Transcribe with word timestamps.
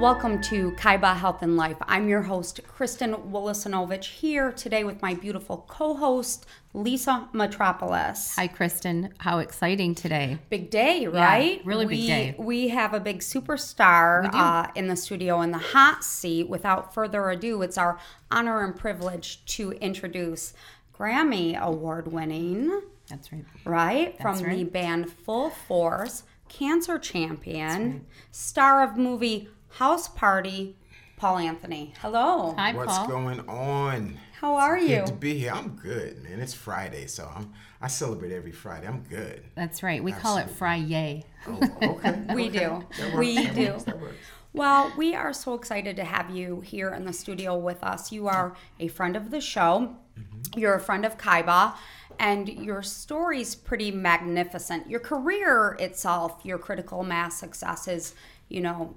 Welcome 0.00 0.40
to 0.44 0.70
Kaiba 0.72 1.14
Health 1.14 1.42
and 1.42 1.58
Life. 1.58 1.76
I'm 1.82 2.08
your 2.08 2.22
host, 2.22 2.60
Kristen 2.66 3.12
Wolosinovich, 3.12 4.04
here 4.04 4.50
today 4.50 4.82
with 4.82 5.02
my 5.02 5.12
beautiful 5.12 5.66
co 5.68 5.92
host, 5.92 6.46
Lisa 6.72 7.28
Metropolis. 7.34 8.34
Hi, 8.36 8.46
Kristen. 8.46 9.12
How 9.18 9.40
exciting 9.40 9.94
today. 9.94 10.38
Big 10.48 10.70
day, 10.70 11.06
right? 11.06 11.60
really 11.66 11.84
big 11.84 11.98
we, 11.98 12.06
day. 12.06 12.34
We 12.38 12.68
have 12.68 12.94
a 12.94 12.98
big 12.98 13.18
superstar 13.18 14.32
uh, 14.32 14.68
in 14.74 14.88
the 14.88 14.96
studio 14.96 15.42
in 15.42 15.50
the 15.50 15.58
hot 15.58 16.02
seat. 16.02 16.48
Without 16.48 16.94
further 16.94 17.28
ado, 17.28 17.60
it's 17.60 17.76
our 17.76 17.98
honor 18.30 18.64
and 18.64 18.74
privilege 18.74 19.44
to 19.56 19.72
introduce 19.72 20.54
Grammy 20.98 21.60
Award 21.60 22.10
winning, 22.10 22.80
That's 23.10 23.30
right. 23.30 23.44
right? 23.66 24.18
From 24.22 24.38
the 24.38 24.64
band 24.64 25.12
Full 25.12 25.50
Force, 25.50 26.22
cancer 26.48 26.98
champion, 26.98 28.06
star 28.30 28.82
of 28.82 28.96
movie 28.96 29.50
House 29.70 30.08
Party, 30.08 30.76
Paul 31.16 31.38
Anthony. 31.38 31.94
Hello. 32.00 32.54
Hi, 32.56 32.72
What's 32.74 32.96
Paul. 32.98 33.08
going 33.08 33.40
on? 33.48 34.18
How 34.40 34.54
are 34.56 34.78
you? 34.78 34.96
Good 35.00 35.06
to 35.06 35.12
be 35.14 35.38
here. 35.38 35.52
I'm 35.54 35.70
good, 35.76 36.22
man. 36.22 36.40
It's 36.40 36.54
Friday, 36.54 37.06
so 37.06 37.30
I'm 37.34 37.52
I 37.82 37.88
celebrate 37.88 38.32
every 38.32 38.52
Friday. 38.52 38.86
I'm 38.86 39.02
good. 39.02 39.42
That's 39.54 39.82
right. 39.82 40.02
We 40.02 40.12
call 40.12 40.38
it 40.38 40.50
Fry-yay. 40.50 41.24
Oh, 41.46 41.60
okay. 41.82 42.22
We 42.34 42.48
okay. 42.48 42.58
do. 42.58 42.84
That 42.98 43.14
works. 43.14 43.16
We 43.18 43.34
That 43.36 43.54
do. 43.54 43.66
works. 43.72 43.84
That 43.84 44.00
works. 44.00 44.16
Well, 44.52 44.92
we 44.96 45.14
are 45.14 45.32
so 45.32 45.54
excited 45.54 45.94
to 45.96 46.04
have 46.04 46.30
you 46.30 46.60
here 46.62 46.90
in 46.90 47.04
the 47.04 47.12
studio 47.12 47.56
with 47.56 47.82
us. 47.84 48.10
You 48.10 48.26
are 48.28 48.56
a 48.80 48.88
friend 48.88 49.14
of 49.16 49.30
the 49.30 49.40
show. 49.40 49.94
Mm-hmm. 50.18 50.58
You're 50.58 50.74
a 50.74 50.80
friend 50.80 51.04
of 51.06 51.16
Kaiba, 51.16 51.74
and 52.18 52.48
your 52.48 52.82
story's 52.82 53.54
pretty 53.54 53.92
magnificent. 53.92 54.90
Your 54.90 55.00
career 55.00 55.76
itself, 55.78 56.40
your 56.44 56.58
critical 56.58 57.04
mass 57.04 57.38
success 57.38 57.86
is, 57.86 58.14
you 58.48 58.60
know, 58.60 58.96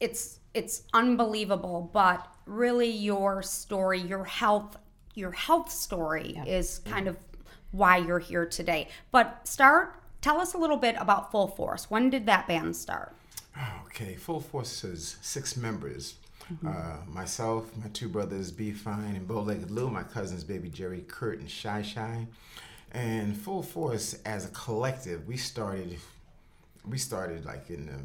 it's 0.00 0.40
it's 0.54 0.82
unbelievable. 0.92 1.90
But 1.92 2.26
really, 2.46 2.90
your 2.90 3.42
story, 3.42 4.00
your 4.00 4.24
health, 4.24 4.76
your 5.14 5.30
health 5.30 5.70
story 5.70 6.40
is 6.46 6.80
kind 6.84 7.06
of 7.06 7.16
why 7.70 7.98
you're 7.98 8.18
here 8.18 8.46
today. 8.46 8.88
But 9.12 9.46
start. 9.46 9.94
Tell 10.20 10.38
us 10.38 10.52
a 10.52 10.58
little 10.58 10.76
bit 10.76 10.96
about 10.98 11.30
Full 11.30 11.48
Force. 11.48 11.90
When 11.90 12.10
did 12.10 12.26
that 12.26 12.46
band 12.46 12.76
start? 12.76 13.14
Okay, 13.86 14.16
Full 14.16 14.40
Force 14.40 14.84
is 14.84 15.16
six 15.22 15.56
members. 15.56 16.16
Uh, 16.66 16.96
myself, 17.06 17.70
my 17.76 17.88
two 17.90 18.08
brothers, 18.08 18.50
B 18.50 18.72
Fine 18.72 19.14
and 19.14 19.28
Bow 19.28 19.40
Legged 19.40 19.70
Lou, 19.70 19.88
my 19.88 20.02
cousins, 20.02 20.42
Baby 20.42 20.68
Gerry, 20.68 21.04
Kurt, 21.06 21.38
and 21.38 21.48
Shy 21.48 21.80
Shy. 21.80 22.26
And 22.90 23.36
Full 23.36 23.62
Force, 23.62 24.16
as 24.26 24.46
a 24.46 24.48
collective, 24.48 25.28
we 25.28 25.36
started, 25.36 25.96
we 26.84 26.98
started 26.98 27.44
like 27.44 27.70
in 27.70 27.86
the 27.86 27.98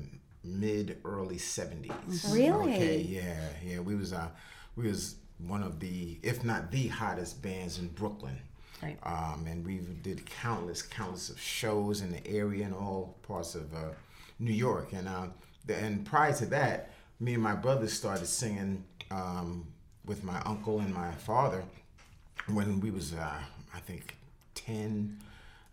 mid 0.46 0.98
early 1.04 1.38
seventies. 1.38 2.26
Really? 2.32 2.74
Okay, 2.74 3.02
yeah, 3.02 3.50
yeah. 3.66 3.80
We 3.80 3.96
was 3.96 4.14
uh, 4.14 4.30
we 4.76 4.88
was 4.88 5.16
one 5.40 5.64
of 5.64 5.80
the, 5.80 6.18
if 6.24 6.44
not 6.44 6.72
the 6.72 6.88
hottest 6.88 7.42
bands 7.42 7.80
in 7.80 7.88
Brooklyn. 7.90 8.38
Right. 8.82 8.98
Um, 9.04 9.46
and 9.48 9.66
we 9.66 9.80
did 10.04 10.26
countless, 10.26 10.82
countless 10.82 11.30
of 11.30 11.40
shows 11.40 12.02
in 12.02 12.12
the 12.12 12.26
area 12.28 12.66
and 12.66 12.74
all 12.74 13.16
parts 13.24 13.56
of 13.56 13.74
uh, 13.74 13.90
New 14.40 14.54
York. 14.54 14.94
And 14.94 15.08
uh, 15.08 15.28
the, 15.66 15.76
and 15.78 16.06
prior 16.06 16.34
to 16.34 16.46
that, 16.48 16.92
me 17.20 17.34
and 17.34 17.44
my 17.44 17.56
brothers 17.56 17.94
started 17.94 18.28
singing 18.28 18.84
um, 19.12 19.66
with 20.06 20.24
my 20.24 20.40
uncle 20.46 20.80
and 20.80 20.94
my 20.94 21.12
father 21.12 21.64
when 22.52 22.80
we 22.80 22.92
was, 22.92 23.14
uh, 23.14 23.34
I 23.74 23.80
think, 23.80 24.18
10, 24.56 25.18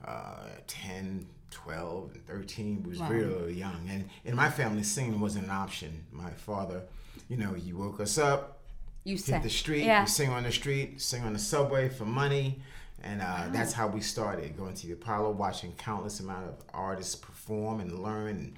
uh, 0.06 0.48
10, 0.66 1.26
12, 1.52 2.10
and 2.14 2.26
13. 2.26 2.82
We 2.82 2.90
was 2.90 3.00
really 3.02 3.54
young. 3.54 3.86
And 3.88 4.08
in 4.24 4.34
my 4.34 4.50
family, 4.50 4.82
singing 4.82 5.20
wasn't 5.20 5.44
an 5.44 5.50
option. 5.50 6.04
My 6.10 6.30
father, 6.30 6.82
you 7.28 7.36
know, 7.36 7.52
he 7.52 7.72
woke 7.72 8.00
us 8.00 8.18
up, 8.18 8.58
You 9.04 9.16
hit 9.16 9.42
the 9.42 9.50
street, 9.50 9.84
Yeah. 9.84 10.02
we 10.02 10.08
sing 10.08 10.30
on 10.30 10.42
the 10.44 10.52
street, 10.52 11.00
sing 11.00 11.22
on 11.24 11.32
the 11.32 11.38
subway 11.38 11.88
for 11.88 12.04
money, 12.04 12.60
and 13.02 13.20
uh, 13.20 13.48
that's 13.50 13.72
how 13.72 13.88
we 13.88 14.00
started 14.00 14.56
going 14.56 14.74
to 14.74 14.86
the 14.86 14.92
Apollo, 14.92 15.32
watching 15.32 15.72
countless 15.72 16.20
amount 16.20 16.46
of 16.48 16.54
artists 16.72 17.14
perform 17.16 17.80
and 17.80 18.02
learn. 18.02 18.28
And 18.36 18.54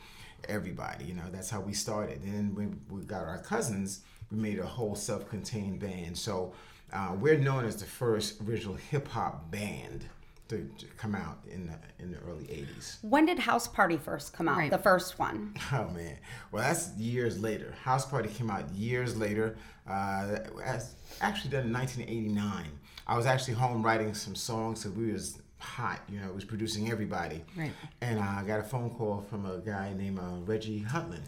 everybody, 0.48 1.06
you 1.06 1.14
know, 1.14 1.24
that's 1.32 1.48
how 1.50 1.60
we 1.60 1.72
started. 1.72 2.20
And 2.22 2.34
then 2.34 2.54
when 2.54 2.80
we 2.90 3.02
got 3.04 3.24
our 3.24 3.38
cousins, 3.38 4.00
we 4.30 4.38
made 4.38 4.58
a 4.58 4.66
whole 4.66 4.94
self-contained 4.94 5.80
band. 5.80 6.18
So 6.18 6.52
uh, 6.92 7.14
we're 7.18 7.38
known 7.38 7.64
as 7.64 7.76
the 7.76 7.86
first 7.86 8.40
original 8.42 8.74
hip 8.74 9.08
hop 9.08 9.50
band 9.50 10.04
to, 10.48 10.68
to 10.78 10.86
come 10.96 11.14
out 11.14 11.38
in 11.50 11.66
the 11.66 11.74
in 11.98 12.10
the 12.12 12.18
early 12.18 12.44
'80s. 12.44 12.98
When 13.02 13.26
did 13.26 13.38
House 13.38 13.66
Party 13.66 13.96
first 13.96 14.32
come 14.32 14.48
out? 14.48 14.58
Right. 14.58 14.70
The 14.70 14.78
first 14.78 15.18
one. 15.18 15.54
Oh 15.72 15.88
man, 15.90 16.18
well 16.52 16.62
that's 16.62 16.90
years 16.96 17.40
later. 17.40 17.74
House 17.82 18.06
Party 18.06 18.28
came 18.28 18.50
out 18.50 18.68
years 18.70 19.16
later. 19.16 19.56
Uh, 19.88 20.38
as 20.64 20.94
actually 21.20 21.50
done 21.50 21.66
in 21.66 21.72
1989. 21.72 22.66
I 23.06 23.16
was 23.16 23.26
actually 23.26 23.54
home 23.54 23.82
writing 23.82 24.14
some 24.14 24.34
songs, 24.34 24.80
so 24.80 24.90
we 24.90 25.12
was 25.12 25.38
hot. 25.58 26.00
You 26.08 26.20
know, 26.20 26.28
it 26.28 26.34
was 26.34 26.44
producing 26.44 26.90
everybody. 26.90 27.42
Right. 27.56 27.72
And 28.00 28.18
uh, 28.18 28.22
I 28.22 28.44
got 28.46 28.60
a 28.60 28.62
phone 28.62 28.90
call 28.90 29.24
from 29.28 29.44
a 29.46 29.58
guy 29.58 29.92
named 29.94 30.18
uh, 30.18 30.40
Reggie 30.44 30.80
Hudlin, 30.80 31.22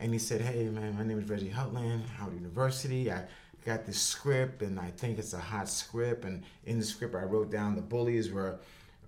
and 0.00 0.12
he 0.12 0.18
said, 0.18 0.40
"Hey 0.40 0.64
man, 0.68 0.96
my 0.96 1.04
name 1.04 1.18
is 1.18 1.28
Reggie 1.28 1.50
Hudlin, 1.50 2.04
Howard 2.18 2.34
University. 2.34 3.12
I 3.12 3.24
got 3.64 3.86
this 3.86 4.00
script, 4.00 4.62
and 4.62 4.78
I 4.78 4.90
think 4.96 5.18
it's 5.18 5.32
a 5.32 5.38
hot 5.40 5.68
script. 5.68 6.24
And 6.24 6.42
in 6.64 6.78
the 6.78 6.84
script, 6.84 7.14
I 7.14 7.22
wrote 7.22 7.50
down 7.50 7.76
the 7.76 7.82
bullies 7.82 8.30
were." 8.30 8.58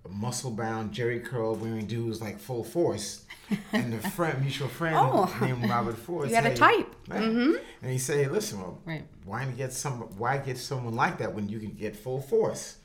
Muscle 0.09 0.51
bound, 0.51 0.93
Jerry 0.93 1.19
curl 1.19 1.53
wearing 1.55 1.85
dudes 1.85 2.21
like 2.21 2.39
full 2.39 2.63
force, 2.63 3.25
and 3.73 3.91
the 3.91 3.97
friend, 4.11 4.39
mutual 4.39 4.69
friend 4.69 4.95
Oh. 4.97 5.37
named 5.41 5.69
Robert 5.69 5.97
Ford. 5.97 6.29
You 6.29 6.35
had 6.35 6.45
a 6.45 6.55
type. 6.55 6.95
"Man," 7.09 7.21
mm-hmm. 7.23 7.55
And 7.81 7.91
he 7.91 7.97
said, 7.97 8.23
"Hey, 8.23 8.29
listen, 8.29 8.59
well, 8.61 8.79
Right. 8.85 9.05
why 9.25 9.43
get 9.45 9.73
some? 9.73 9.99
Why 10.17 10.37
get 10.37 10.57
someone 10.57 10.95
like 10.95 11.17
that 11.17 11.33
when 11.35 11.49
you 11.49 11.59
can 11.59 11.71
get 11.73 11.93
full 11.97 12.21
force?" 12.21 12.77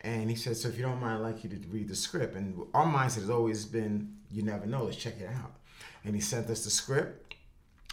And 0.00 0.30
he 0.30 0.36
said, 0.36 0.56
"So 0.56 0.68
if 0.68 0.78
you 0.78 0.82
don't 0.84 1.00
mind, 1.00 1.18
I'd 1.18 1.32
like 1.34 1.44
you 1.44 1.50
to 1.50 1.56
read 1.68 1.88
the 1.88 1.94
script." 1.96 2.34
And 2.34 2.58
our 2.72 2.86
mindset 2.86 3.16
has 3.16 3.30
always 3.30 3.66
been, 3.66 4.16
"You 4.30 4.42
never 4.42 4.64
know. 4.64 4.84
Let's 4.84 4.96
check 4.96 5.20
it 5.20 5.28
out." 5.28 5.52
And 6.02 6.14
he 6.14 6.20
sent 6.22 6.48
us 6.48 6.64
the 6.64 6.70
script, 6.70 7.34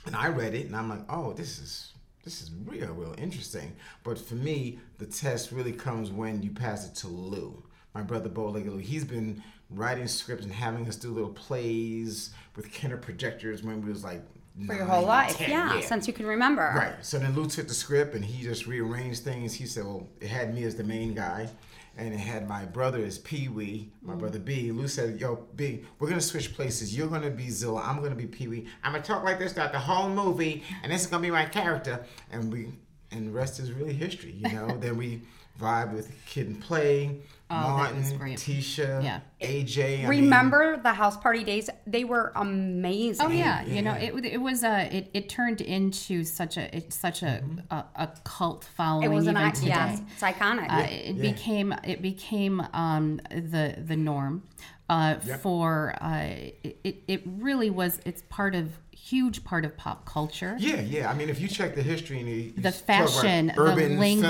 and 0.06 0.16
I 0.16 0.30
read 0.30 0.54
it, 0.56 0.68
and 0.68 0.76
I'm 0.78 0.88
like, 0.88 1.04
"Oh, 1.10 1.34
this 1.34 1.60
is." 1.60 1.92
This 2.28 2.42
is 2.42 2.52
real, 2.66 2.92
real 2.92 3.16
interesting. 3.18 3.74
But 4.04 4.20
for 4.20 4.36
me, 4.36 4.80
the 4.98 5.06
test 5.06 5.54
really 5.54 5.72
comes 5.72 6.12
when 6.12 6.42
you 6.42 6.50
pass 6.50 6.86
it 6.86 6.94
to 6.96 7.08
Lou, 7.08 7.64
my 7.96 8.02
brother 8.02 8.28
Bo 8.28 8.50
Lou. 8.50 8.80
He's 8.80 9.06
been 9.06 9.42
writing 9.70 10.08
scripts 10.08 10.44
and 10.44 10.52
having 10.52 10.86
us 10.90 10.98
do 10.98 11.10
little 11.10 11.30
plays 11.30 12.32
with 12.58 12.70
Kenner 12.70 12.98
projectors 12.98 13.64
when 13.64 13.82
we 13.82 13.90
was 13.90 14.04
like 14.04 14.24
For 14.66 14.76
your 14.76 14.84
whole 14.84 15.06
life. 15.06 15.38
10, 15.38 15.50
yeah, 15.50 15.80
since 15.80 16.06
you 16.06 16.12
can 16.12 16.26
remember. 16.26 16.74
Right. 16.76 16.96
So 17.02 17.18
then 17.18 17.34
Lou 17.34 17.48
took 17.48 17.70
the 17.70 17.74
script 17.74 18.14
and 18.14 18.26
he 18.26 18.44
just 18.44 18.68
rearranged 18.68 19.24
things. 19.24 19.54
He 19.54 19.66
said, 19.66 19.86
well, 19.86 20.10
it 20.20 20.28
had 20.28 20.54
me 20.54 20.66
as 20.66 20.76
the 20.76 20.84
main 20.84 21.14
guy. 21.14 21.48
And 21.98 22.14
it 22.14 22.20
had 22.20 22.48
my 22.48 22.64
brother 22.64 23.04
as 23.04 23.18
Pee 23.18 23.48
Wee, 23.48 23.90
my 24.04 24.14
Mm. 24.14 24.20
brother 24.20 24.38
B. 24.40 24.72
Lou 24.72 24.88
said, 24.88 25.20
Yo, 25.20 25.48
B, 25.56 25.84
we're 26.00 26.08
to 26.20 26.26
switch 26.26 26.54
places. 26.54 26.96
You're 26.96 27.08
to 27.24 27.32
be 27.32 27.50
Zilla. 27.50 27.82
I'm 27.84 27.98
to 28.12 28.16
be 28.16 28.28
Pee 28.28 28.48
Wee. 28.48 28.68
I'm 28.84 28.94
to 28.94 29.02
talk 29.02 29.24
like 29.24 29.40
this 29.40 29.54
throughout 29.54 29.72
the 29.72 29.80
whole 29.80 30.08
movie. 30.08 30.64
And 30.84 30.92
this 30.92 31.02
is 31.02 31.08
to 31.24 31.28
be 31.28 31.32
my 31.32 31.46
character. 31.46 32.06
And 32.32 32.54
we, 32.54 32.72
and 33.12 33.28
the 33.28 33.32
rest 33.32 33.60
is 33.60 33.72
really 33.72 33.94
history, 33.94 34.32
you 34.34 34.54
know? 34.54 34.78
then 34.80 34.96
we 34.96 35.22
vibe 35.60 35.94
with 35.94 36.12
Kid 36.26 36.48
and 36.48 36.62
Play, 36.62 37.20
Oh, 37.50 37.56
Martin. 37.56 38.04
Tisha, 38.36 39.02
Yeah. 39.02 39.22
AJ. 39.42 40.04
I 40.06 40.10
mean, 40.10 40.24
Remember 40.26 40.76
the 40.84 40.92
House 40.92 41.16
Party 41.16 41.46
days? 41.46 41.70
They 41.86 42.04
were 42.04 42.34
amazing. 42.36 43.26
Oh 43.26 43.30
yeah, 43.30 43.64
you 43.66 43.82
know 43.82 43.94
it. 43.94 44.14
It 44.26 44.42
was 44.42 44.64
a. 44.66 44.94
It, 44.94 45.10
it 45.14 45.30
turned 45.30 45.62
into 45.62 46.26
such 46.26 46.58
a. 46.58 46.76
It's 46.76 46.98
such 46.98 47.24
a 47.24 47.42
a, 47.72 47.86
a 47.96 48.10
cult 48.26 48.66
following. 48.76 49.10
It 49.10 49.16
was 49.16 49.28
an 49.28 49.38
even 49.38 49.52
today. 49.54 49.68
yes, 49.68 50.02
it's 50.12 50.22
iconic. 50.22 50.70
Uh, 50.70 50.88
it 50.90 51.22
became 51.22 51.74
it 51.86 52.02
became 52.02 52.62
um, 52.74 53.22
the 53.32 53.76
the 53.82 53.96
norm 53.96 54.44
uh, 54.90 55.16
for 55.42 55.96
uh, 56.02 56.24
it, 56.64 57.04
it- 57.08 57.22
really 57.26 57.70
was 57.70 58.00
it's 58.06 58.24
part 58.30 58.56
of 58.56 58.80
huge 58.92 59.44
part 59.44 59.64
of 59.66 59.76
pop 59.78 60.06
culture 60.06 60.56
Yeah, 60.60 60.82
yeah. 60.82 61.10
I 61.10 61.14
mean, 61.14 61.30
if 61.30 61.40
you 61.40 61.48
check 61.48 61.76
the 61.76 61.84
history 61.84 62.20
and 62.20 62.28
you, 62.30 62.36
you 62.36 62.52
The 62.58 62.72
fashion, 62.72 63.48
the 63.48 63.60
urban 63.62 64.00
language, 64.00 64.26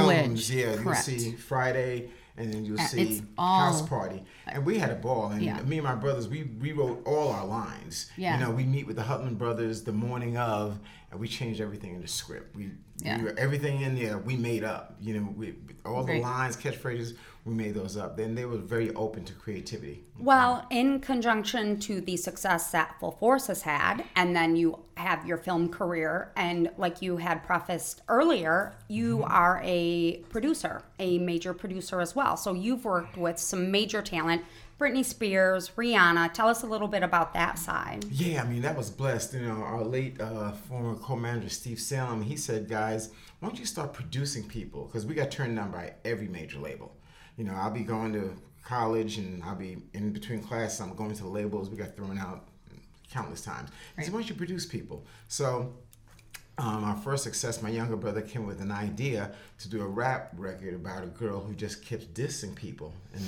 films, 0.50 0.54
yeah, 0.54 0.80
you'll 0.82 0.94
see 0.96 1.32
Friday, 1.34 2.10
and 2.38 2.54
then 2.54 2.66
you'll 2.66 2.80
Uh, 2.80 2.86
see 2.86 3.02
it's 3.02 3.22
all- 3.38 3.72
House 3.72 3.82
Party, 3.88 4.24
and 4.46 4.66
we 4.66 4.78
had 4.78 4.92
a 4.92 4.96
ball. 4.96 5.30
And 5.32 5.42
Yeah. 5.42 5.62
me 5.62 5.78
and 5.78 5.86
my 5.86 5.96
brothers, 5.96 6.28
we 6.28 6.44
rewrote 6.60 7.06
all 7.08 7.30
our 7.30 7.46
lines. 7.46 8.12
Yeah. 8.18 8.38
you 8.38 8.46
know, 8.46 8.52
we 8.52 8.66
meet 8.66 8.86
with 8.86 8.98
the 8.98 9.04
Hudlin 9.04 9.36
brothers 9.38 9.84
the 9.84 9.94
morning 9.94 10.38
of, 10.38 10.80
and 11.12 11.20
we 11.20 11.28
changed 11.28 11.62
everything 11.62 11.96
in 11.96 12.02
the 12.02 12.08
script. 12.08 12.56
We, 12.56 12.72
Yeah. 13.02 13.24
we 13.24 13.30
everything 13.32 13.82
in 13.82 13.96
there 13.96 14.18
we 14.20 14.36
made 14.36 14.64
up. 14.64 14.96
You 15.02 15.20
know, 15.20 15.34
we 15.36 15.56
all 15.86 16.04
the 16.04 16.20
lines, 16.20 16.56
catchphrases, 16.58 17.16
we 17.48 17.54
made 17.54 17.74
those 17.74 17.96
up. 17.96 18.18
Then 18.18 18.36
they 18.36 18.46
were 18.46 18.58
very 18.58 18.94
open 18.94 19.24
to 19.24 19.34
creativity. 19.34 20.04
Well, 20.20 20.68
in 20.70 21.00
conjunction 21.00 21.80
to 21.82 22.02
the 22.02 22.18
success 22.18 22.72
that 22.72 23.00
Full 23.00 23.12
Force 23.12 23.48
has 23.48 23.62
had, 23.62 24.04
and 24.16 24.36
then 24.36 24.58
you 24.58 24.80
have 24.98 25.26
your 25.26 25.38
film 25.38 25.70
career, 25.70 26.32
and 26.36 26.70
like 26.78 27.02
you 27.02 27.18
had 27.18 27.44
prefaced 27.44 28.02
earlier, 28.10 28.76
you 28.90 29.24
are 29.24 29.62
a 29.64 30.18
producer, 30.30 30.82
a 31.00 31.20
major 31.20 31.54
producer 31.54 32.02
as 32.02 32.16
well. 32.16 32.36
So 32.36 32.54
you've 32.54 32.84
worked 32.84 33.16
with 33.16 33.40
some 33.40 33.72
major 33.72 34.02
talent, 34.02 34.44
Britney 34.78 35.06
Spears, 35.06 35.72
Rihanna. 35.76 36.34
Tell 36.34 36.50
us 36.50 36.64
a 36.64 36.68
little 36.68 36.88
bit 36.88 37.02
about 37.02 37.34
that 37.34 37.58
side. 37.58 38.06
Yeah, 38.12 38.44
I 38.44 38.48
mean 38.48 38.62
that 38.64 38.76
was 38.76 38.90
blessed. 38.90 39.36
You 39.36 39.42
know, 39.42 39.64
our 39.64 39.84
late 39.84 40.20
uh, 40.20 40.52
former 40.52 40.96
co-manager 40.96 41.50
Steve 41.50 41.80
Salem, 41.80 42.22
he 42.22 42.36
said, 42.36 42.68
"Guys, 42.68 43.12
why 43.40 43.48
don't 43.48 43.58
you 43.58 43.66
start 43.66 43.94
producing 43.94 44.44
people? 44.44 44.86
Because 44.86 45.06
we 45.06 45.16
got 45.16 45.32
turned 45.32 45.56
down 45.56 45.72
by 45.72 45.94
every 46.04 46.28
major 46.28 46.60
label. 46.60 46.96
You 47.38 47.44
know, 47.44 47.54
I'll 47.54 47.72
be 47.72 47.84
going 47.84 48.14
to 48.14 48.36
college 48.64 49.18
and 49.18 49.44
I'll 49.44 49.56
be 49.56 49.78
in 49.94 50.12
between 50.12 50.42
classes. 50.42 50.82
I'm 50.82 50.96
going 50.96 51.14
to 51.14 51.24
the 51.24 51.30
labels. 51.30 51.70
We 51.70 51.78
got 51.78 51.96
thrown 51.96 52.18
out 52.18 52.50
countless 53.12 53.42
times. 53.42 53.70
Said, 53.98 54.12
why 54.12 54.20
don't 54.20 54.30
you 54.30 54.36
produce 54.36 54.66
people? 54.66 55.06
So 55.28 55.74
um, 56.58 56.84
our 56.84 56.98
first 56.98 57.24
success, 57.24 57.62
my 57.62 57.70
younger 57.70 57.96
brother 57.96 58.22
came 58.22 58.46
with 58.46 58.60
an 58.62 58.72
idea 58.72 59.32
to 59.60 59.70
do 59.70 59.82
a 59.82 59.88
rap 59.88 60.34
record 60.36 60.74
about 60.74 61.04
a 61.04 61.08
girl 61.08 61.40
who 61.40 61.54
just 61.54 61.86
kept 61.86 62.14
dissing 62.14 62.56
people. 62.56 62.94
And 63.14 63.24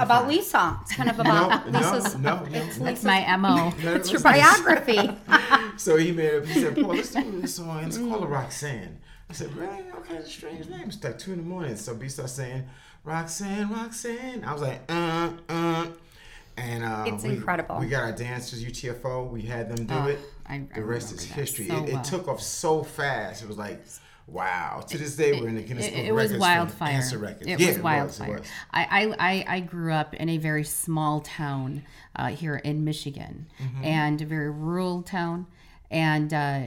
About 0.00 0.22
fine. 0.22 0.28
Lisa. 0.28 0.78
It's 0.82 0.94
kind 0.96 1.10
of 1.10 1.18
about 1.20 1.70
no, 1.70 1.78
Lisa's. 1.78 2.16
no, 2.18 2.36
no. 2.36 2.42
It's 2.44 2.52
That's 2.52 2.78
Lisa's- 2.80 3.04
my 3.04 3.36
mo. 3.36 3.72
It's 3.78 4.10
your 4.12 4.20
biography. 4.32 5.10
so 5.76 5.96
he 5.96 6.12
made 6.12 6.34
up. 6.34 6.46
He 6.46 6.60
said, 6.60 6.74
"Paul, 6.76 6.94
let's 6.94 7.10
do 7.12 7.40
this 7.40 7.56
song. 7.56 7.84
It's 7.84 7.98
called 7.98 8.28
Roxanne." 8.28 8.98
I 9.28 9.32
said, 9.34 9.54
"Really? 9.54 9.84
Okay, 9.98 10.16
it's 10.16 10.28
a 10.28 10.30
strange 10.30 10.68
name." 10.68 10.82
It's 10.88 11.02
like 11.02 11.18
two 11.18 11.32
in 11.32 11.38
the 11.38 11.44
morning. 11.44 11.76
So 11.76 11.94
B 11.94 12.08
starts 12.08 12.32
saying, 12.32 12.64
"Roxanne, 13.04 13.68
Roxanne." 13.70 14.44
I 14.44 14.52
was 14.52 14.62
like, 14.62 14.80
"Uh, 14.88 15.30
uh." 15.48 15.86
And 16.56 16.84
uh, 16.84 17.04
It's 17.06 17.24
we, 17.24 17.30
incredible. 17.30 17.78
We 17.78 17.86
got 17.86 18.02
our 18.02 18.12
dancers, 18.12 18.62
UTFO. 18.62 19.30
We 19.30 19.40
had 19.42 19.74
them 19.74 19.86
do 19.86 19.94
Oh, 19.94 20.06
it. 20.08 20.18
I- 20.46 20.54
I 20.54 20.66
the 20.74 20.84
rest 20.84 21.12
is 21.14 21.24
history. 21.24 21.66
so 21.68 21.82
it, 21.82 21.88
it 21.90 22.04
took 22.04 22.28
off 22.28 22.42
so 22.42 22.82
fast. 22.82 23.42
It 23.42 23.48
was 23.48 23.56
like, 23.56 23.82
wow. 24.26 24.84
To 24.88 24.98
this 24.98 25.16
day, 25.16 25.40
we're 25.40 25.48
in 25.48 25.54
the 25.56 25.62
Guinness 25.62 25.86
It, 25.86 25.94
Book 25.94 26.04
it 26.04 26.08
of 26.08 26.14
was 26.16 26.22
Records 26.24 26.32
for 26.34 26.40
wildfire. 26.40 26.88
Answer 26.94 27.18
records. 27.18 27.46
It 27.46 27.60
Yeah, 27.60 27.66
was 27.68 27.76
it 27.76 27.82
wildfire. 27.82 28.36
it 28.36 28.40
was. 28.40 28.48
I, 28.72 28.86
I, 28.90 29.14
I, 29.18 29.44
I 29.56 29.60
grew 29.60 29.92
up 29.92 30.14
in 30.14 30.28
a 30.28 30.38
very 30.38 30.64
small 30.64 31.20
town 31.20 31.82
uh, 32.16 32.28
here 32.28 32.56
in 32.56 32.84
Michigan, 32.84 33.46
Mm-hmm. 33.60 33.84
and 33.84 34.20
a 34.22 34.26
very 34.26 34.50
rural 34.50 35.02
town, 35.02 35.46
and 35.90 36.32
uh, 36.32 36.66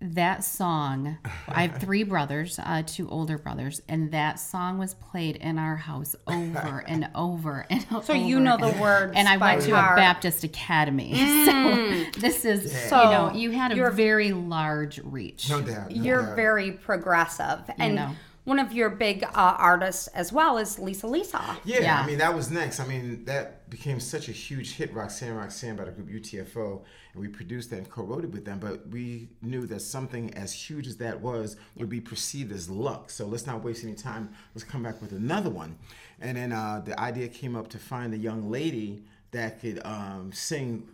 that 0.00 0.44
song. 0.44 1.18
I 1.48 1.66
have 1.66 1.78
three 1.78 2.02
brothers, 2.04 2.58
uh, 2.62 2.82
two 2.86 3.08
older 3.10 3.38
brothers, 3.38 3.82
and 3.88 4.10
that 4.12 4.40
song 4.40 4.78
was 4.78 4.94
played 4.94 5.36
in 5.36 5.58
our 5.58 5.76
house 5.76 6.16
over 6.26 6.84
and 6.88 7.08
over 7.14 7.66
and 7.70 7.86
over. 7.92 8.04
So 8.04 8.14
you 8.14 8.40
know 8.40 8.56
the 8.56 8.76
words 8.80 9.12
And 9.14 9.28
I 9.28 9.36
by 9.36 9.56
went 9.56 9.66
to 9.66 9.72
a. 9.72 9.96
Baptist 9.96 10.44
academy, 10.44 11.14
so 11.44 12.20
this 12.20 12.44
is 12.44 12.72
So 12.88 13.02
you 13.02 13.10
know 13.10 13.32
you 13.32 13.50
had 13.50 13.76
a 13.76 13.90
very 13.90 14.32
large 14.32 14.98
reach. 15.00 15.50
No 15.50 15.60
doubt. 15.60 15.90
no 15.90 16.02
You're 16.02 16.22
doubt. 16.22 16.36
very 16.36 16.72
progressive. 16.72 17.60
And 17.78 17.96
know. 17.96 18.10
One 18.44 18.58
of 18.58 18.72
your 18.72 18.90
big 18.90 19.22
uh, 19.24 19.28
artists 19.34 20.06
as 20.08 20.32
well 20.32 20.56
is 20.58 20.78
Lisa 20.78 21.06
Lisa. 21.06 21.58
Yeah, 21.64 21.80
Yeah. 21.80 22.00
I 22.02 22.06
mean 22.06 22.18
that 22.18 22.34
was 22.34 22.50
next. 22.50 22.80
I 22.80 22.86
mean 22.86 23.24
that 23.26 23.68
became 23.68 24.00
such 24.00 24.28
a 24.28 24.32
huge 24.32 24.72
hit, 24.74 24.92
Roxanne 24.92 25.34
Roxanne 25.34 25.76
by 25.76 25.84
the 25.84 25.92
group 25.92 26.08
UTFO, 26.08 26.82
and 27.12 27.22
we 27.22 27.28
produced 27.28 27.70
that 27.70 27.76
and 27.76 27.90
co-wrote 27.90 28.24
it 28.24 28.30
with 28.32 28.44
them. 28.44 28.58
But 28.58 28.88
we 28.88 29.28
knew 29.42 29.66
that 29.66 29.80
something 29.80 30.32
as 30.34 30.52
huge 30.52 30.86
as 30.86 30.96
that 30.96 31.20
was 31.20 31.56
would 31.76 31.88
be 31.88 32.00
perceived 32.00 32.50
as 32.52 32.68
luck. 32.70 33.10
So 33.10 33.26
let's 33.26 33.46
not 33.46 33.62
waste 33.62 33.84
any 33.84 33.94
time. 33.94 34.30
Let's 34.54 34.64
come 34.64 34.82
back 34.82 35.00
with 35.00 35.12
another 35.12 35.50
one. 35.50 35.76
And 36.20 36.36
then 36.36 36.52
uh, 36.52 36.82
the 36.84 36.98
idea 36.98 37.28
came 37.28 37.56
up 37.56 37.68
to 37.68 37.78
find 37.78 38.12
a 38.14 38.18
young 38.18 38.50
lady 38.50 39.02
that 39.32 39.60
could 39.60 39.80
um, 39.84 40.30
sing 40.32 40.88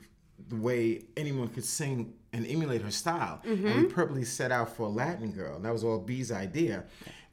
the 0.48 0.56
way 0.56 1.02
anyone 1.16 1.48
could 1.48 1.64
sing 1.64 2.12
and 2.32 2.46
emulate 2.46 2.82
her 2.82 2.90
style. 2.90 3.40
And 3.44 3.64
we 3.82 3.84
purposely 3.88 4.24
set 4.24 4.52
out 4.52 4.76
for 4.76 4.82
a 4.82 4.88
Latin 4.88 5.32
girl. 5.32 5.56
And 5.56 5.64
That 5.64 5.72
was 5.72 5.82
all 5.82 5.98
B's 5.98 6.30
idea. 6.30 6.84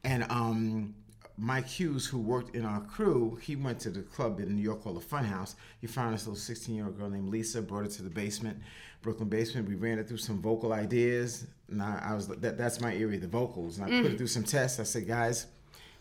And 0.04 0.24
um, 0.30 0.94
Mike 1.36 1.66
Hughes, 1.66 2.06
who 2.06 2.18
worked 2.18 2.54
in 2.54 2.64
our 2.64 2.80
crew, 2.82 3.38
he 3.42 3.56
went 3.56 3.80
to 3.80 3.90
the 3.90 4.02
club 4.02 4.38
in 4.38 4.54
New 4.54 4.62
York 4.62 4.82
called 4.82 5.00
the 5.00 5.04
Funhouse. 5.04 5.54
He 5.80 5.86
found 5.86 6.14
this 6.14 6.26
little 6.26 6.36
16 6.36 6.74
year 6.74 6.84
old 6.86 6.98
girl 6.98 7.10
named 7.10 7.28
Lisa, 7.30 7.62
brought 7.62 7.84
her 7.84 7.90
to 7.90 8.02
the 8.02 8.10
basement, 8.10 8.58
Brooklyn 9.02 9.28
basement. 9.28 9.68
We 9.68 9.74
ran 9.74 9.98
it 9.98 10.06
through 10.06 10.18
some 10.18 10.40
vocal 10.40 10.72
ideas. 10.72 11.46
And 11.70 11.82
I, 11.82 12.00
I 12.10 12.14
was 12.14 12.28
that, 12.28 12.56
that's 12.58 12.80
my 12.80 12.94
area, 12.94 13.18
the 13.18 13.26
vocals. 13.26 13.78
And 13.78 13.86
I 13.86 14.02
put 14.02 14.12
it 14.12 14.18
through 14.18 14.28
some 14.28 14.44
tests. 14.44 14.78
I 14.78 14.84
said, 14.84 15.06
guys, 15.08 15.46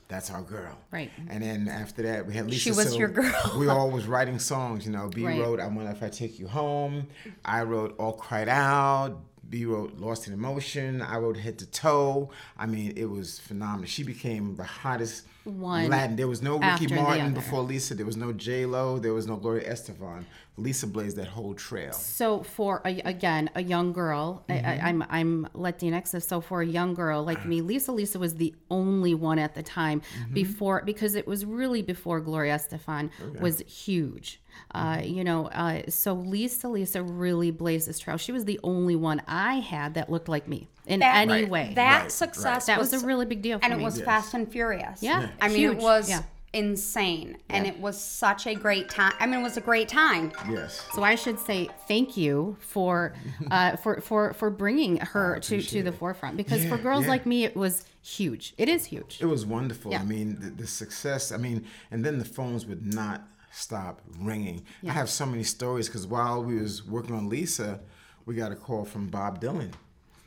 that's 0.09 0.29
our 0.29 0.41
girl. 0.41 0.77
Right. 0.91 1.09
And 1.29 1.41
then 1.41 1.67
after 1.67 2.03
that, 2.03 2.27
we 2.27 2.33
had 2.33 2.45
Lisa. 2.45 2.59
She 2.59 2.71
was 2.71 2.91
so 2.91 2.97
your 2.99 3.07
girl. 3.07 3.33
we 3.57 3.67
all 3.69 3.89
was 3.89 4.05
writing 4.05 4.37
songs. 4.37 4.85
You 4.85 4.91
know, 4.91 5.07
B 5.09 5.25
Right. 5.25 5.39
wrote 5.39 5.59
"I 5.59 5.67
Wonder 5.67 5.89
If 5.91 6.03
I 6.03 6.09
Take 6.09 6.37
You 6.39 6.47
Home." 6.47 7.07
I 7.43 7.63
wrote 7.63 7.95
"All 7.97 8.13
Cried 8.13 8.49
Out." 8.49 9.19
B 9.53 9.65
wrote 9.65 9.99
"Lost 9.99 10.27
in 10.27 10.33
Emotion." 10.33 10.99
I 10.99 11.17
wrote 11.17 11.37
"Head 11.37 11.59
to 11.59 11.67
Toe." 11.67 12.31
I 12.57 12.65
mean, 12.65 12.93
it 12.97 13.05
was 13.05 13.37
phenomenal. 13.37 13.85
She 13.85 14.03
became 14.03 14.55
the 14.55 14.63
hottest 14.63 15.27
One 15.43 15.89
Latin. 15.89 16.15
There 16.15 16.27
was 16.27 16.41
no 16.41 16.57
Ricky 16.57 16.87
Martin 16.87 17.35
before 17.35 17.61
Lisa. 17.61 17.93
There 17.93 18.05
was 18.05 18.17
no 18.17 18.33
J 18.33 18.65
Lo. 18.65 18.97
There 18.97 19.13
was 19.13 19.27
no 19.27 19.35
Gloria 19.35 19.71
Estefan. 19.71 20.25
Lisa 20.57 20.87
blazed 20.87 21.17
that 21.17 21.27
whole 21.27 21.53
trail. 21.53 21.93
So 21.93 22.43
for 22.43 22.81
a, 22.83 22.99
again 23.01 23.51
a 23.53 23.61
young 23.61 23.93
girl, 23.93 24.43
I, 24.49 24.53
I, 24.53 24.57
mm-hmm. 24.57 24.87
I'm 24.87 25.01
I'm 25.09 25.47
Latinx. 25.53 26.21
So 26.23 26.41
for 26.41 26.61
a 26.61 26.65
young 26.65 26.95
girl 26.95 27.23
like 27.23 27.45
me, 27.45 27.61
Lisa 27.61 27.91
Lisa 27.91 28.17
was 28.17 28.35
the 28.35 28.55
only 28.71 29.13
one 29.13 29.37
at 29.37 29.53
the 29.53 29.63
time 29.63 30.01
mm-hmm. 30.01 30.33
before 30.33 30.81
because 30.83 31.13
it 31.13 31.27
was 31.27 31.45
really 31.45 31.83
before 31.83 32.19
Gloria 32.21 32.55
Estefan 32.55 33.11
was 33.39 33.59
huge. 33.61 34.42
Uh, 34.73 35.01
you 35.03 35.23
know, 35.23 35.47
uh, 35.47 35.81
so 35.89 36.13
Lisa 36.13 36.67
Lisa 36.67 37.03
really 37.03 37.51
blazed 37.51 37.87
this 37.87 37.99
trail. 37.99 38.17
She 38.17 38.31
was 38.31 38.45
the 38.45 38.59
only 38.63 38.95
one 38.95 39.21
I 39.27 39.55
had 39.55 39.93
that 39.93 40.09
looked 40.09 40.27
like 40.29 40.47
me 40.47 40.67
in 40.87 40.99
That- 41.01 41.15
any 41.17 41.43
Right. 41.43 41.49
way. 41.49 41.71
That 41.75 42.01
Right, 42.03 42.11
success 42.11 42.65
that 42.65 42.79
was 42.79 42.91
a 42.93 43.05
really 43.05 43.25
big 43.25 43.41
deal 43.41 43.59
for 43.59 43.65
and 43.65 43.75
me. 43.75 43.81
it 43.81 43.83
was 43.85 43.97
Yes. 43.97 44.05
Fast 44.05 44.33
and 44.33 44.51
Furious. 44.51 45.01
Yeah. 45.03 45.29
I 45.41 45.47
mean, 45.49 45.57
Huge. 45.57 45.77
it 45.77 45.83
was 45.83 46.09
Yeah. 46.09 46.23
insane, 46.53 47.37
and 47.49 47.65
it 47.65 47.79
was 47.79 47.99
such 47.99 48.45
a 48.47 48.53
great 48.55 48.89
time. 48.89 49.13
I 49.19 49.25
mean, 49.25 49.39
it 49.39 49.43
was 49.43 49.57
a 49.57 49.61
great 49.61 49.87
time. 49.89 50.31
Yes. 50.49 50.81
So 50.93 51.03
I 51.03 51.15
should 51.15 51.39
say 51.39 51.69
thank 51.87 52.15
you 52.17 52.57
for 52.59 53.13
uh, 53.51 53.75
for 53.77 54.01
for 54.01 54.33
for 54.33 54.49
bringing 54.49 54.97
her 54.97 55.39
to 55.39 55.61
to 55.61 55.83
the 55.83 55.91
forefront 55.91 56.37
because 56.37 56.65
for 56.65 56.77
girls 56.77 57.03
yeah. 57.03 57.09
like 57.09 57.25
me 57.25 57.43
it 57.43 57.55
was 57.55 57.85
huge. 58.01 58.53
It 58.57 58.69
is 58.69 58.85
huge. 58.85 59.19
It 59.21 59.25
was 59.25 59.45
wonderful. 59.45 59.91
Yeah. 59.91 60.01
I 60.01 60.03
mean, 60.05 60.37
the, 60.39 60.49
the 60.63 60.67
success. 60.67 61.31
I 61.31 61.37
mean, 61.37 61.65
and 61.91 62.03
then 62.05 62.19
the 62.19 62.25
phones 62.25 62.65
would 62.65 62.93
not 62.93 63.27
stop 63.53 64.01
ringing. 64.19 64.65
I 64.87 64.91
have 64.91 65.09
so 65.09 65.25
many 65.25 65.43
stories 65.43 65.87
because 65.87 66.07
while 66.07 66.43
we 66.43 66.59
was 66.59 66.83
working 66.85 67.15
on 67.15 67.29
Lisa, 67.29 67.79
we 68.25 68.35
got 68.35 68.51
a 68.51 68.55
call 68.55 68.83
from 68.83 69.07
Bob 69.07 69.39
Dylan 69.41 69.71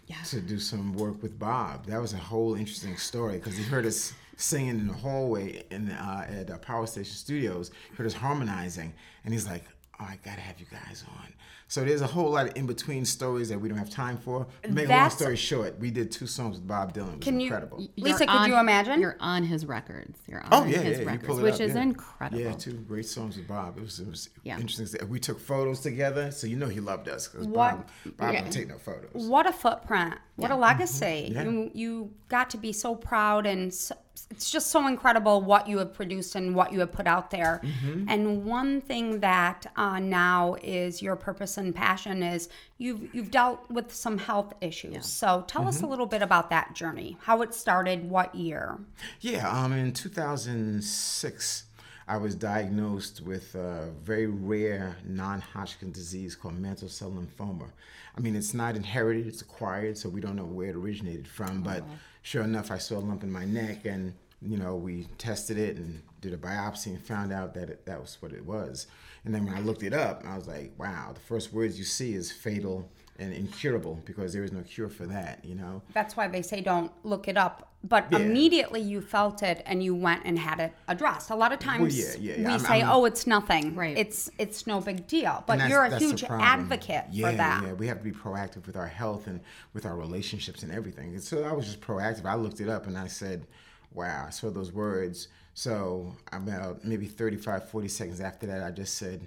Yeah. 0.07 0.23
to 0.27 0.41
do 0.41 0.59
some 0.59 0.93
work 0.95 1.23
with 1.23 1.39
Bob. 1.39 1.87
That 1.87 2.01
was 2.01 2.13
a 2.13 2.19
whole 2.19 2.55
interesting 2.55 2.97
story 2.97 3.35
because 3.39 3.57
he 3.57 3.65
heard 3.65 3.85
us 3.87 4.13
singing 4.37 4.79
in 4.79 4.87
the 4.87 4.93
hallway 4.93 5.65
in 5.71 5.91
uh, 5.91 6.27
at 6.29 6.51
uh, 6.51 6.59
Power 6.59 6.87
Station 6.87 7.15
Studios. 7.15 7.71
Heard 7.97 8.07
us 8.07 8.15
harmonizing, 8.15 8.93
and 9.25 9.33
he's 9.35 9.47
like, 9.47 9.65
"Oh, 10.01 10.05
I 10.05 10.19
gotta 10.25 10.41
have 10.41 10.59
you 10.61 10.67
guys 10.71 11.05
on." 11.19 11.33
So 11.69 11.85
there's 11.85 12.01
a 12.01 12.07
whole 12.07 12.31
lot 12.31 12.47
of 12.47 12.57
in 12.57 12.67
between 12.67 13.05
stories 13.05 13.49
that 13.49 13.61
we 13.61 13.69
don't 13.69 13.77
have 13.79 13.91
time 13.91 14.19
for. 14.19 14.47
To 14.63 14.69
make 14.71 14.87
a 14.87 14.89
long 14.89 14.99
That's- 14.99 15.17
story 15.17 15.35
short, 15.35 15.81
we 15.81 15.91
did 15.91 16.13
two 16.13 16.29
songs 16.29 16.57
with 16.59 16.67
Bob 16.69 16.93
Dylan. 16.95 17.15
It 17.15 17.17
was 17.17 17.25
Can 17.25 17.41
you- 17.41 17.47
incredible. 17.47 17.81
You're 17.97 18.07
Lisa, 18.07 18.19
could 18.21 18.29
on- 18.29 18.49
you 18.49 18.57
imagine? 18.57 19.01
You're 19.01 19.17
on 19.19 19.43
his 19.43 19.67
records. 19.67 20.21
You're 20.29 20.45
oh, 20.53 20.59
on 20.59 20.63
Oh 20.63 20.67
yeah, 20.67 20.79
his 20.79 20.99
yeah, 20.99 21.03
you 21.03 21.07
records, 21.09 21.27
pull 21.27 21.39
it 21.41 21.43
which 21.43 21.55
up, 21.55 21.61
is 21.63 21.75
yeah. 21.75 21.83
incredible. 21.83 22.41
Yeah, 22.41 22.53
two 22.53 22.73
great 22.75 23.07
songs 23.07 23.37
with 23.37 23.49
Bob. 23.49 23.79
It 23.79 23.83
was 23.83 23.99
it 23.99 24.07
was 24.09 24.29
Yeah. 24.45 24.61
interesting. 24.61 25.09
We 25.09 25.19
took 25.19 25.41
photos 25.41 25.81
together, 25.81 26.31
so 26.31 26.47
you 26.47 26.55
know 26.57 26.69
he 26.69 26.79
loved 26.79 27.09
us 27.09 27.27
because 27.27 27.49
What- 27.49 27.77
Bob, 28.05 28.17
Bob 28.17 28.33
yeah. 28.33 28.41
don't 28.43 28.53
take 28.53 28.69
no 28.69 28.79
photos. 28.79 29.27
What 29.27 29.49
a 29.49 29.53
footprint! 29.53 30.15
What 30.37 30.53
a 30.53 30.57
legacy! 30.57 31.31
Mm-hmm. 31.31 31.35
Yeah. 31.35 31.43
You 31.43 31.71
you 31.75 32.11
got 32.29 32.51
to 32.51 32.59
be 32.59 32.73
so 32.73 32.95
proud, 32.95 33.45
and 33.47 33.75
so, 33.75 33.97
it's 34.31 34.51
just 34.51 34.71
so 34.71 34.87
incredible 34.87 35.43
what 35.43 35.69
you 35.69 35.79
have 35.79 35.93
produced 35.93 36.35
and 36.35 36.55
what 36.55 36.73
you 36.73 36.81
have 36.81 36.93
put 36.93 37.07
out 37.07 37.31
there. 37.31 37.61
And 38.09 38.45
one 38.45 38.81
thing 38.81 39.21
that 39.21 39.67
uh, 39.77 39.99
now 39.99 40.57
is 40.63 41.03
your 41.03 41.17
purpose 41.17 41.59
and 41.59 41.75
passion 41.75 42.23
is 42.23 42.49
you've 42.79 43.15
you've 43.15 43.31
dealt 43.31 43.71
with 43.71 43.95
some 43.95 44.19
health 44.19 44.55
issues. 44.61 45.07
So 45.07 45.45
tell 45.47 45.67
us 45.69 45.83
a 45.83 45.87
little 45.87 46.07
bit 46.07 46.23
about 46.23 46.51
that 46.51 46.75
journey, 46.75 47.17
how 47.23 47.43
it 47.43 47.55
started, 47.55 48.09
what 48.09 48.35
year. 48.35 48.79
Yeah, 49.21 49.49
um, 49.51 49.73
in 49.73 49.93
2006, 49.93 51.65
I 52.09 52.17
was 52.19 52.35
diagnosed 52.35 53.21
with 53.21 53.55
a 53.57 53.91
very 54.05 54.27
rare 54.27 54.97
non-Hodgkin 55.05 55.91
disease 55.91 56.37
called 56.37 56.59
mantle 56.59 56.89
cell 56.89 57.11
lymphoma. 57.11 57.71
I 58.17 58.21
mean, 58.21 58.37
it's 58.37 58.55
not 58.55 58.77
inherited; 58.77 59.27
it's 59.27 59.43
acquired, 59.43 59.99
so 59.99 60.09
we 60.09 60.21
don't 60.21 60.37
know 60.37 60.45
where 60.45 60.71
it 60.71 60.77
originated 60.77 61.27
from. 61.27 61.63
But 61.63 61.85
sure 62.27 62.43
enough, 62.43 62.73
I 62.73 62.79
saw 62.79 62.99
a 62.99 62.99
lump 62.99 63.23
in 63.23 63.31
my 63.31 63.45
neck, 63.45 63.85
and 63.85 64.13
you 64.43 64.59
know, 64.59 64.75
we 64.75 65.07
tested 65.17 65.57
it 65.59 65.77
and 65.77 66.03
did 66.21 66.35
a 66.35 66.37
biopsy 66.37 66.87
and 66.89 67.01
found 67.01 67.33
out 67.33 67.55
that 67.55 67.71
it, 67.71 67.87
that 67.87 68.01
was 68.01 68.19
what 68.21 68.33
it 68.33 68.45
was. 68.45 68.89
And 69.25 69.33
then 69.33 69.47
when 69.47 69.55
I 69.55 69.61
looked 69.61 69.85
it 69.85 69.93
up, 69.93 70.25
I 70.27 70.37
was 70.37 70.49
like, 70.49 70.73
wow, 70.77 71.13
the 71.15 71.21
first 71.21 71.53
words 71.53 71.79
you 71.79 71.85
see 71.85 72.15
is 72.15 72.33
fatal 72.33 72.91
and 73.19 73.33
incurable 73.33 74.01
because 74.05 74.33
there 74.33 74.45
is 74.45 74.53
no 74.53 74.63
cure 74.63 74.89
for 74.89 75.07
that. 75.07 75.45
You 75.45 75.55
know. 75.55 75.83
That's 75.93 76.17
why 76.17 76.29
they 76.29 76.43
say 76.43 76.61
don't 76.61 76.93
look 77.05 77.29
it 77.29 77.37
up. 77.37 77.73
But 77.85 78.07
Yeah. 78.11 78.19
immediately 78.19 78.81
you 78.81 79.01
felt 79.01 79.43
it 79.45 79.63
and 79.65 79.83
you 79.83 79.95
went 79.95 80.23
and 80.25 80.39
had 80.39 80.59
it 80.59 80.73
addressed. 80.89 81.31
A 81.31 81.37
lot 81.37 81.53
of 81.53 81.61
times 81.61 81.97
yeah, 81.97 82.15
yeah, 82.19 82.41
yeah. 82.41 82.47
we 82.47 82.53
I'm- 82.53 82.61
say, 82.61 82.81
I'm- 82.83 82.89
"Oh, 82.91 83.05
it's 83.05 83.27
nothing. 83.27 83.75
Right. 83.77 83.97
It's 83.97 84.29
it's 84.39 84.67
no 84.67 84.81
big 84.81 85.07
deal." 85.07 85.45
But 85.47 85.69
you're 85.69 85.85
a 85.85 85.99
huge 85.99 86.25
advocate 86.25 87.05
yeah, 87.13 87.31
for 87.31 87.37
that. 87.37 87.63
Yeah, 87.63 87.73
we 87.75 87.87
have 87.87 87.99
to 87.99 88.05
be 88.05 88.13
proactive 88.13 88.67
with 88.67 88.77
our 88.77 88.89
health 88.89 89.27
and 89.27 89.41
with 89.73 89.87
our 89.87 89.95
relationships 89.97 90.63
and 90.63 90.73
everything. 90.73 91.15
And 91.15 91.23
so 91.23 91.45
I 91.45 91.53
was 91.53 91.67
just 91.67 91.81
proactive. 91.81 92.25
I 92.25 92.35
looked 92.35 92.61
it 92.61 92.69
up 92.69 92.87
and 92.87 92.99
I 92.99 93.07
said, 93.07 93.47
wow, 93.93 94.25
I 94.27 94.31
saw 94.31 94.51
those 94.51 94.73
words. 94.73 95.29
So 95.55 96.15
about 96.33 96.85
maybe 96.85 97.07
35, 97.07 97.69
40 97.71 97.89
seconds 97.89 98.21
after 98.21 98.47
that, 98.47 98.63
I 98.63 98.71
just 98.71 98.95
said, 98.97 99.23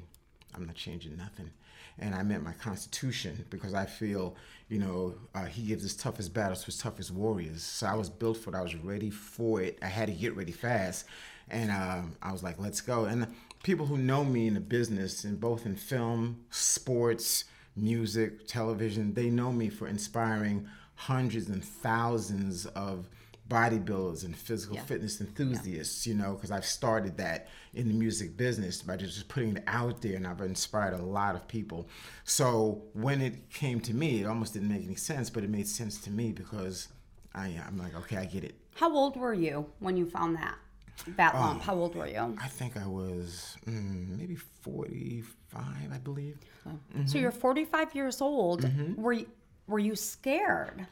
I'm 0.54 0.66
not 0.66 0.76
changing 0.76 1.16
nothing. 1.18 1.50
And 2.02 2.16
I 2.16 2.24
meant 2.24 2.44
my 2.44 2.54
constitution 2.54 3.46
because 3.50 3.74
I 3.74 3.86
feel, 3.86 4.36
you 4.70 4.80
know, 4.80 5.16
uh, 5.36 5.46
he 5.46 5.64
gives 5.64 5.84
his 5.84 5.96
toughest 5.96 6.34
battles 6.34 6.62
to 6.62 6.68
his 6.68 6.78
toughest 6.78 7.12
warriors. 7.12 7.62
So 7.64 7.88
I 7.88 7.96
was 7.96 8.10
built 8.10 8.38
for 8.38 8.52
it. 8.52 8.56
I 8.56 8.62
was 8.62 8.76
ready 8.76 9.10
for 9.10 9.62
it. 9.62 9.78
I 9.82 9.88
had 9.88 10.08
to 10.08 10.14
get 10.14 10.36
ready 10.36 10.52
fast. 10.52 11.06
And 11.50 11.72
um, 11.72 12.16
I 12.22 12.32
was 12.32 12.44
like, 12.44 12.60
let's 12.60 12.82
go. 12.82 13.06
And 13.06 13.28
people 13.64 13.86
who 13.86 13.98
know 13.98 14.24
me 14.24 14.48
in 14.48 14.54
the 14.54 14.60
business, 14.60 15.24
and 15.24 15.40
both 15.40 15.66
in 15.66 15.76
film, 15.76 16.46
sports, 16.52 17.46
music, 17.76 18.48
television, 18.48 19.14
they 19.14 19.30
know 19.30 19.52
me 19.52 19.70
for 19.70 19.88
inspiring 19.88 20.68
hundreds 20.96 21.50
and 21.50 21.64
thousands 21.64 22.66
of 22.68 23.08
bodybuilders 23.50 24.24
and 24.24 24.36
physical 24.36 24.76
Yeah. 24.76 24.84
fitness 24.84 25.20
enthusiasts, 25.20 26.06
you 26.08 26.14
know, 26.14 26.34
because 26.36 26.52
I've 26.52 26.66
started 26.66 27.18
that 27.18 27.48
in 27.74 27.88
the 27.88 27.94
music 27.94 28.38
business 28.38 28.82
by 28.82 28.96
just 28.96 29.28
putting 29.28 29.58
it 29.58 29.64
out 29.68 30.02
there 30.02 30.16
and 30.16 30.26
I've 30.28 30.42
inspired 30.42 30.94
a 30.94 31.02
lot 31.04 31.36
of 31.36 31.48
people. 31.48 31.88
So 32.24 32.84
when 32.94 33.22
it 33.22 33.50
came 33.50 33.80
to 33.82 33.94
me, 33.94 34.22
it 34.22 34.26
almost 34.26 34.54
didn't 34.54 34.70
make 34.70 34.84
any 34.86 34.96
sense, 34.96 35.30
but 35.30 35.44
it 35.44 35.50
made 35.50 35.68
sense 35.68 35.98
to 36.02 36.12
me 36.12 36.32
because 36.32 36.88
I, 37.34 37.60
I'm 37.68 37.78
like, 37.78 37.96
okay, 37.96 38.18
I 38.18 38.26
get 38.26 38.44
it. 38.44 38.56
How 38.76 38.94
old 38.96 39.18
were 39.18 39.34
you 39.34 39.66
when 39.80 39.98
you 39.98 40.06
found 40.06 40.36
that 40.38 40.56
that 41.16 41.34
Oh. 41.34 41.40
lump? 41.40 41.62
How 41.64 41.76
old 41.76 41.96
were 41.96 42.08
you? 42.08 42.36
I 42.42 42.48
think 42.48 42.78
I 42.78 42.86
was 42.86 43.56
mm, 43.66 44.18
maybe 44.18 44.36
45, 44.36 45.64
I 45.94 45.98
believe. 45.98 46.38
So 47.06 47.18
you're 47.18 47.32
45 47.32 47.96
years 47.96 48.22
old. 48.22 48.64
Mm-hmm. 48.64 49.02
Were 49.02 49.14
you, 49.14 49.26
were 49.68 49.80
you 49.80 49.96
scared? 49.96 50.86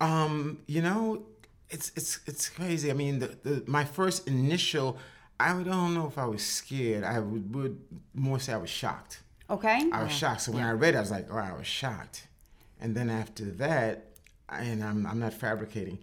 Um, 0.00 0.58
you 0.66 0.82
know, 0.82 1.22
it's 1.70 1.90
it's 1.96 2.20
it's 2.26 2.48
crazy. 2.48 2.90
I 2.90 2.94
mean, 2.94 3.18
the, 3.18 3.36
the 3.42 3.64
my 3.66 3.84
first 3.84 4.26
initial, 4.28 4.98
I 5.40 5.52
don't 5.62 5.94
know 5.94 6.06
if 6.06 6.18
I 6.18 6.26
was 6.26 6.44
scared. 6.44 7.04
I 7.04 7.18
would, 7.20 7.54
would 7.54 7.80
more 8.14 8.38
say 8.38 8.52
I 8.52 8.56
was 8.58 8.70
shocked. 8.70 9.20
Okay. 9.50 9.90
I 9.92 10.02
was 10.02 10.12
shocked. 10.12 10.42
So 10.42 10.52
when 10.52 10.64
I 10.64 10.72
read 10.72 10.94
it, 10.94 10.98
I 10.98 11.00
was 11.00 11.10
like, 11.10 11.26
oh, 11.30 11.36
I 11.36 11.52
was 11.52 11.66
shocked. 11.66 12.28
And 12.80 12.94
then 12.94 13.10
after 13.10 13.44
that, 13.52 14.06
and 14.48 14.82
I'm 14.82 15.06
I'm 15.06 15.18
not 15.18 15.32
fabricating. 15.34 15.98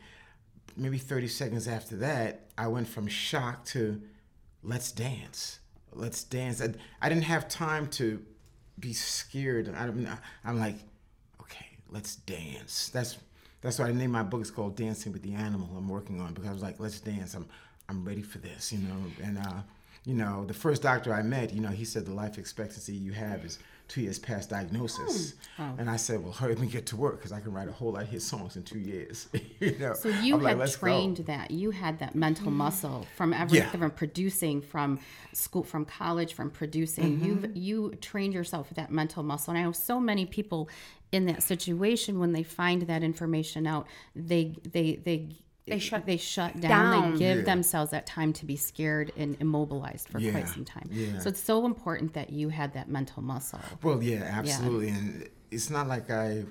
Maybe 0.78 0.98
30 0.98 1.28
seconds 1.28 1.68
after 1.68 1.98
that, 1.98 2.48
I 2.58 2.68
went 2.68 2.88
from 2.88 3.08
shock 3.08 3.66
to 3.66 4.02
let's 4.64 4.92
dance. 4.92 5.60
Let's 5.94 6.24
dance. 6.24 6.62
I, 6.62 6.70
I 7.02 7.10
didn't 7.10 7.26
have 7.26 7.50
time 7.50 7.88
to 8.00 8.24
be 8.80 8.94
scared. 8.94 9.68
I, 9.76 9.86
don't- 9.88 10.08
I'm 10.46 10.60
like, 10.60 10.78
okay, 11.42 11.66
let's 11.90 12.16
dance. 12.16 12.90
That's 12.94 13.18
that's 13.62 13.80
why 13.80 13.88
I 13.88 13.92
named 13.92 14.12
my 14.14 14.24
book. 14.24 14.42
It's 14.42 14.52
called 14.52 14.76
Dancing 14.76 15.12
with 15.14 15.22
the 15.22 15.34
Animal. 15.34 15.70
I'm 15.78 15.88
working 15.88 16.20
on 16.20 16.34
because 16.34 16.50
I 16.50 16.54
was 16.54 16.62
like, 16.62 16.80
let's 16.80 17.00
dance. 17.00 17.34
I'm 17.34 17.48
I'm 17.90 18.06
ready 18.06 18.22
for 18.22 18.38
this, 18.40 18.72
you 18.72 18.80
know. 18.80 18.96
And 19.24 19.38
uh, 19.38 19.62
you 20.06 20.16
know, 20.16 20.46
the 20.46 20.54
first 20.54 20.82
doctor 20.82 21.14
I 21.14 21.22
met, 21.22 21.54
you 21.54 21.62
know, 21.62 21.70
he 21.70 21.86
said 21.86 22.06
the 22.06 22.14
life 22.14 22.38
expectancy 22.38 22.94
you 22.94 23.12
have 23.12 23.46
is 23.46 23.60
two 23.88 24.02
years 24.02 24.18
past 24.18 24.50
diagnosis. 24.50 25.34
Oh. 25.60 25.76
And 25.78 25.90
I 25.90 25.98
said, 25.98 26.24
well, 26.24 26.32
hurry 26.32 26.54
up 26.54 26.60
and 26.60 26.72
get 26.72 26.86
to 26.88 26.96
work 26.96 27.18
because 27.18 27.34
I 27.34 27.42
can 27.42 27.52
write 27.52 27.68
a 27.68 27.74
whole 27.74 27.92
lot 27.92 28.04
of 28.04 28.10
hit 28.10 28.22
songs 28.22 28.56
in 28.56 28.64
two 28.64 28.80
years. 28.80 29.28
you 29.60 29.78
know. 29.78 29.94
So 29.94 30.08
you 30.08 30.36
I'm 30.36 30.46
had 30.46 30.58
"Let's 30.58 30.76
go." 30.78 30.88
trained 30.88 31.18
that. 31.18 31.52
You 31.52 31.72
had 31.72 32.00
that 32.00 32.16
mental 32.16 32.50
muscle 32.50 33.06
from 33.18 33.34
everything 33.34 33.68
Yeah. 33.74 33.80
from 33.80 33.92
producing, 33.92 34.62
from 34.62 35.00
school, 35.34 35.64
from 35.64 35.86
college, 35.86 36.34
from 36.34 36.50
producing. 36.50 37.18
Mm-hmm. 37.18 37.26
You've 37.26 37.58
you 37.58 37.90
trained 38.02 38.34
yourself 38.34 38.70
with 38.70 38.78
that 38.78 38.92
mental 38.92 39.24
muscle. 39.24 39.52
And 39.52 39.60
I 39.60 39.64
know 39.64 39.74
so 39.74 40.00
many 40.00 40.26
people 40.26 40.70
in 41.12 41.26
that 41.26 41.44
situation 41.44 42.20
when 42.20 42.32
they 42.34 42.44
find 42.44 42.84
that 42.84 43.04
information 43.04 43.68
out, 43.68 43.88
they 44.16 44.56
they 44.72 44.96
they 44.96 45.36
They 45.68 45.80
shut 45.80 46.06
they 46.06 46.18
shut 46.18 46.60
down. 46.60 46.70
down. 46.70 47.14
They 47.14 47.20
give 47.20 47.38
Yeah. 47.40 47.44
themselves 47.44 47.92
that 47.92 48.06
time 48.08 48.34
to 48.34 48.46
be 48.46 48.56
scared 48.56 49.12
and 49.18 49.38
immobilized 49.40 50.08
for 50.10 50.20
Yeah, 50.20 50.32
quite 50.32 50.48
some 50.50 50.66
time. 50.66 50.90
yeah. 50.92 51.20
So 51.20 51.30
it's 51.30 51.44
so 51.44 51.66
important 51.66 52.14
that 52.14 52.30
you 52.32 52.50
had 52.50 52.74
that 52.74 52.90
mental 52.90 53.22
muscle. 53.22 53.60
Well, 53.84 54.02
yeah, 54.02 54.24
absolutely. 54.24 54.90
And 54.90 55.30
it's 55.52 55.70
not 55.70 55.88
like 55.88 56.10
I 56.10 56.46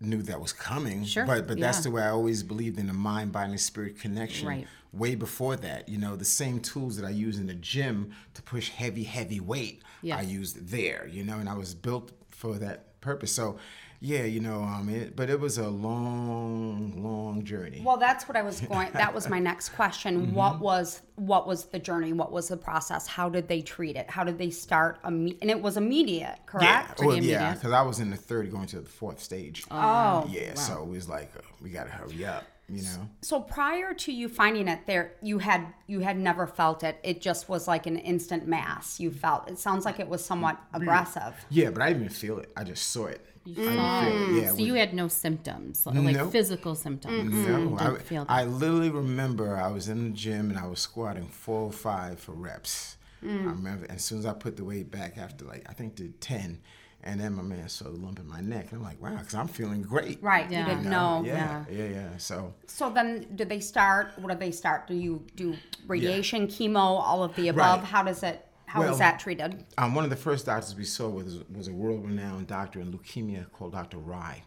knew 0.00 0.22
that 0.22 0.40
was 0.40 0.52
coming. 0.52 1.04
Sure, 1.04 1.24
But 1.24 1.46
but 1.46 1.60
that's 1.60 1.78
yeah. 1.78 1.82
the 1.84 1.90
way 1.92 2.02
I 2.02 2.08
always 2.10 2.42
believed 2.42 2.78
in 2.78 2.88
the 2.88 2.92
mind, 2.94 3.30
body, 3.32 3.50
and 3.52 3.60
spirit 3.60 3.98
connection. 4.00 4.48
Right. 4.48 4.66
Way 4.92 5.14
before 5.14 5.56
that, 5.56 5.88
you 5.88 5.96
know, 5.96 6.16
the 6.16 6.24
same 6.24 6.60
tools 6.60 6.96
that 6.96 7.06
I 7.06 7.10
use 7.10 7.38
in 7.38 7.46
the 7.46 7.54
gym 7.54 8.10
to 8.34 8.42
push 8.42 8.68
heavy, 8.70 9.04
heavy 9.04 9.40
weight, 9.40 9.82
Yes. 10.02 10.18
I 10.18 10.22
used 10.22 10.68
there. 10.68 11.06
You 11.06 11.22
know, 11.24 11.38
and 11.38 11.48
I 11.48 11.54
was 11.54 11.74
built 11.74 12.12
for 12.28 12.58
that 12.58 12.91
purpose. 13.02 13.32
So, 13.32 13.58
yeah, 14.00 14.24
you 14.24 14.40
know, 14.40 14.62
um, 14.62 14.88
it, 14.88 15.14
but 15.14 15.30
it 15.30 15.38
was 15.38 15.58
a 15.58 15.68
long, 15.68 17.04
long 17.04 17.44
journey. 17.44 17.82
Well, 17.84 17.98
that's 17.98 18.26
what 18.26 18.36
I 18.36 18.42
was 18.42 18.60
going. 18.60 18.90
That 18.94 19.14
was 19.14 19.28
my 19.28 19.38
next 19.50 19.68
question. 19.70 20.22
Mm-hmm. 20.26 20.34
What 20.34 20.58
was 20.58 21.02
what 21.14 21.46
was 21.46 21.66
the 21.66 21.78
journey? 21.78 22.12
What 22.12 22.32
was 22.32 22.48
the 22.48 22.56
process? 22.56 23.06
How 23.06 23.28
did 23.28 23.46
they 23.46 23.60
treat 23.60 23.94
it? 23.94 24.10
How 24.10 24.24
did 24.24 24.38
they 24.38 24.50
start? 24.50 25.00
Imme- 25.04 25.38
and 25.40 25.50
it 25.50 25.60
was 25.60 25.76
immediate, 25.76 26.20
yeah, 26.20 26.46
correct? 26.46 27.00
well, 27.00 27.16
yeah, 27.16 27.54
because 27.54 27.70
I 27.70 27.82
was 27.82 28.00
in 28.00 28.10
the 28.10 28.16
third, 28.16 28.50
going 28.50 28.66
to 28.68 28.80
the 28.80 28.88
fourth 28.88 29.20
stage. 29.20 29.64
Oh, 29.70 30.26
yeah, 30.28 30.54
so 30.54 30.82
it 30.82 30.88
was 30.88 31.08
like 31.08 31.30
uh, 31.36 31.42
we 31.60 31.70
got 31.70 31.84
to 31.84 31.90
hurry 31.90 32.24
up. 32.24 32.44
You 32.72 32.82
know. 32.82 33.08
So 33.20 33.40
prior 33.40 33.92
to 33.94 34.12
you 34.12 34.28
finding 34.28 34.66
it, 34.68 34.80
there 34.86 35.12
you 35.22 35.38
had 35.38 35.66
you 35.86 36.00
had 36.00 36.18
never 36.18 36.46
felt 36.46 36.82
it. 36.82 36.98
It 37.02 37.20
just 37.20 37.48
was 37.48 37.68
like 37.68 37.86
an 37.86 37.96
instant 37.96 38.46
mass. 38.46 38.98
You 38.98 39.10
felt. 39.10 39.48
It 39.48 39.58
sounds 39.58 39.84
like 39.84 40.00
it 40.00 40.08
was 40.08 40.24
somewhat 40.24 40.58
aggressive. 40.72 41.34
Yeah, 41.50 41.70
but 41.70 41.82
I 41.82 41.88
didn't 41.88 42.04
even 42.04 42.14
feel 42.14 42.38
it. 42.38 42.50
I 42.56 42.64
just 42.64 42.90
saw 42.90 43.06
it. 43.06 43.24
I 43.46 43.50
didn't 43.50 44.36
it. 44.36 44.42
Yeah, 44.42 44.50
So 44.50 44.56
it 44.58 44.60
you 44.60 44.74
had 44.74 44.94
no 44.94 45.08
symptoms, 45.08 45.84
like 45.84 46.16
Nope. 46.16 46.30
physical 46.30 46.74
symptoms. 46.74 47.34
No, 47.34 47.76
I, 47.78 47.86
didn't 47.86 48.02
feel 48.02 48.24
that. 48.24 48.32
I 48.32 48.44
literally 48.44 48.90
remember 48.90 49.56
I 49.56 49.68
was 49.68 49.88
in 49.88 50.04
the 50.04 50.10
gym 50.10 50.50
and 50.50 50.58
I 50.58 50.66
was 50.66 50.78
squatting 50.80 51.26
four 51.26 51.62
or 51.62 51.72
five 51.72 52.20
for 52.20 52.32
reps. 52.32 52.96
Mm. 53.22 53.42
I 53.42 53.50
remember 53.50 53.86
as 53.90 54.04
soon 54.04 54.18
as 54.18 54.26
I 54.26 54.32
put 54.32 54.56
the 54.56 54.64
weight 54.64 54.90
back 54.90 55.18
after 55.18 55.44
like 55.44 55.64
I 55.68 55.72
think 55.72 55.94
did 55.96 56.20
ten, 56.20 56.60
and 57.04 57.20
then 57.20 57.34
my 57.34 57.42
man 57.42 57.68
saw 57.68 57.84
the 57.84 57.90
lump 57.98 58.18
in 58.18 58.26
my 58.28 58.40
neck, 58.40 58.68
and 58.70 58.78
I'm 58.78 58.84
like, 58.84 59.00
wow, 59.02 59.16
because 59.16 59.34
I'm 59.34 59.48
feeling 59.48 59.82
great. 59.82 60.22
Right. 60.22 60.50
Yeah. 60.50 60.60
You 60.60 60.66
didn't 60.66 60.84
You 60.84 60.90
know. 60.90 61.22
Yeah, 61.24 61.64
yeah, 61.70 61.84
yeah. 61.88 62.16
So 62.18 62.54
So 62.66 62.90
then, 62.90 63.26
did 63.34 63.48
they 63.48 63.60
start? 63.60 64.12
What 64.18 64.32
do 64.32 64.38
they 64.38 64.52
start? 64.52 64.86
Do 64.86 64.94
you 64.94 65.24
do 65.36 65.54
radiation, 65.86 66.46
chemo, 66.46 66.76
all 66.76 67.22
of 67.24 67.34
the 67.36 67.48
above? 67.48 67.80
Right. 67.80 67.88
How 67.88 68.02
does 68.02 68.22
it? 68.22 68.46
How 68.66 68.82
is 68.82 68.88
Well, 68.90 68.98
that 68.98 69.18
treated? 69.18 69.64
um, 69.76 69.94
one 69.94 70.04
of 70.04 70.10
the 70.10 70.16
first 70.16 70.46
doctors 70.46 70.74
we 70.74 70.84
saw 70.84 71.08
was 71.08 71.40
was 71.54 71.68
a 71.68 71.72
world-renowned 71.72 72.46
doctor 72.46 72.80
in 72.80 72.90
leukemia 72.92 73.50
called 73.52 73.72
Dr. 73.72 73.98
Rye, 73.98 74.42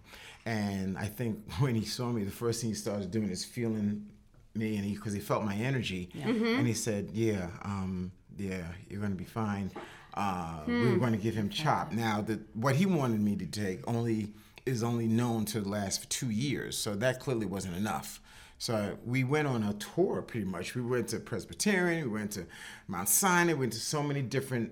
and 0.45 0.97
I 0.97 1.05
think 1.05 1.39
when 1.59 1.75
he 1.75 1.85
saw 1.85 2.11
me, 2.11 2.23
the 2.23 2.31
first 2.31 2.61
thing 2.61 2.69
he 2.71 2.75
started 2.75 3.11
doing 3.11 3.29
is 3.29 3.45
feeling 3.45 4.07
me, 4.55 4.77
and 4.77 4.85
he 4.85 4.95
because 4.95 5.13
he 5.13 5.19
felt 5.19 5.43
my 5.43 5.55
energy, 5.55 6.09
and 6.23 6.65
he 6.65 6.73
said, 6.73 7.09
"Yeah, 7.13 7.49
um, 7.63 8.11
yeah, 8.37 8.63
you're 8.89 9.01
gonna 9.01 9.13
be 9.15 9.25
fine. 9.25 9.69
Uh, 10.15 10.61
We 10.65 10.91
were 10.91 10.97
going 10.97 11.11
to 11.11 11.17
give 11.17 11.35
him 11.35 11.49
CHOP." 11.49 11.91
Now, 11.91 12.21
the 12.21 12.39
what 12.53 12.75
he 12.75 12.85
wanted 12.85 13.19
me 13.21 13.35
to 13.35 13.45
take 13.45 13.87
only 13.87 14.33
is 14.65 14.83
only 14.83 15.07
known 15.07 15.45
to 15.45 15.61
last 15.61 16.01
for 16.01 16.07
two 16.07 16.29
years, 16.31 16.77
so 16.77 16.95
that 16.95 17.19
clearly 17.19 17.45
wasn't 17.45 17.75
enough. 17.75 18.19
So 18.57 18.97
we 19.05 19.23
went 19.23 19.47
on 19.47 19.63
a 19.63 19.73
tour 19.73 20.21
pretty 20.21 20.45
much. 20.45 20.75
We 20.75 20.81
went 20.81 21.09
to 21.09 21.19
Presbyterian, 21.19 22.09
we 22.09 22.19
went 22.19 22.31
to 22.31 22.45
Mount 22.87 23.09
Sinai, 23.09 23.53
we 23.53 23.59
went 23.59 23.73
to 23.73 23.79
so 23.79 24.01
many 24.01 24.21
different 24.21 24.71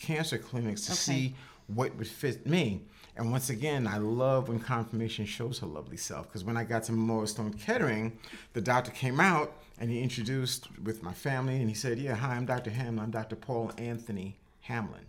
cancer 0.00 0.38
clinics 0.38 0.82
to 0.86 0.92
see 0.92 1.34
what 1.66 1.94
would 1.96 2.06
fit 2.06 2.46
me. 2.46 2.82
And 3.16 3.30
once 3.30 3.50
again, 3.50 3.86
I 3.86 3.98
love 3.98 4.48
when 4.48 4.58
confirmation 4.58 5.24
shows 5.24 5.58
her 5.60 5.66
lovely 5.66 5.96
self 5.96 6.26
because 6.28 6.44
when 6.44 6.56
I 6.56 6.64
got 6.64 6.84
to 6.84 6.92
Memorial 6.92 7.26
Sloan 7.26 7.52
Kettering, 7.52 8.18
the 8.54 8.60
doctor 8.60 8.90
came 8.90 9.20
out 9.20 9.56
and 9.78 9.90
he 9.90 10.00
introduced 10.00 10.68
with 10.80 11.02
my 11.02 11.12
family 11.12 11.56
and 11.56 11.68
he 11.68 11.74
said, 11.74 11.98
Yeah, 11.98 12.14
hi, 12.14 12.34
I'm 12.34 12.46
Dr. 12.46 12.70
Hamlin. 12.70 13.00
I'm 13.04 13.10
Dr. 13.10 13.36
Paul 13.36 13.72
Anthony 13.78 14.36
Hamlin. 14.64 15.06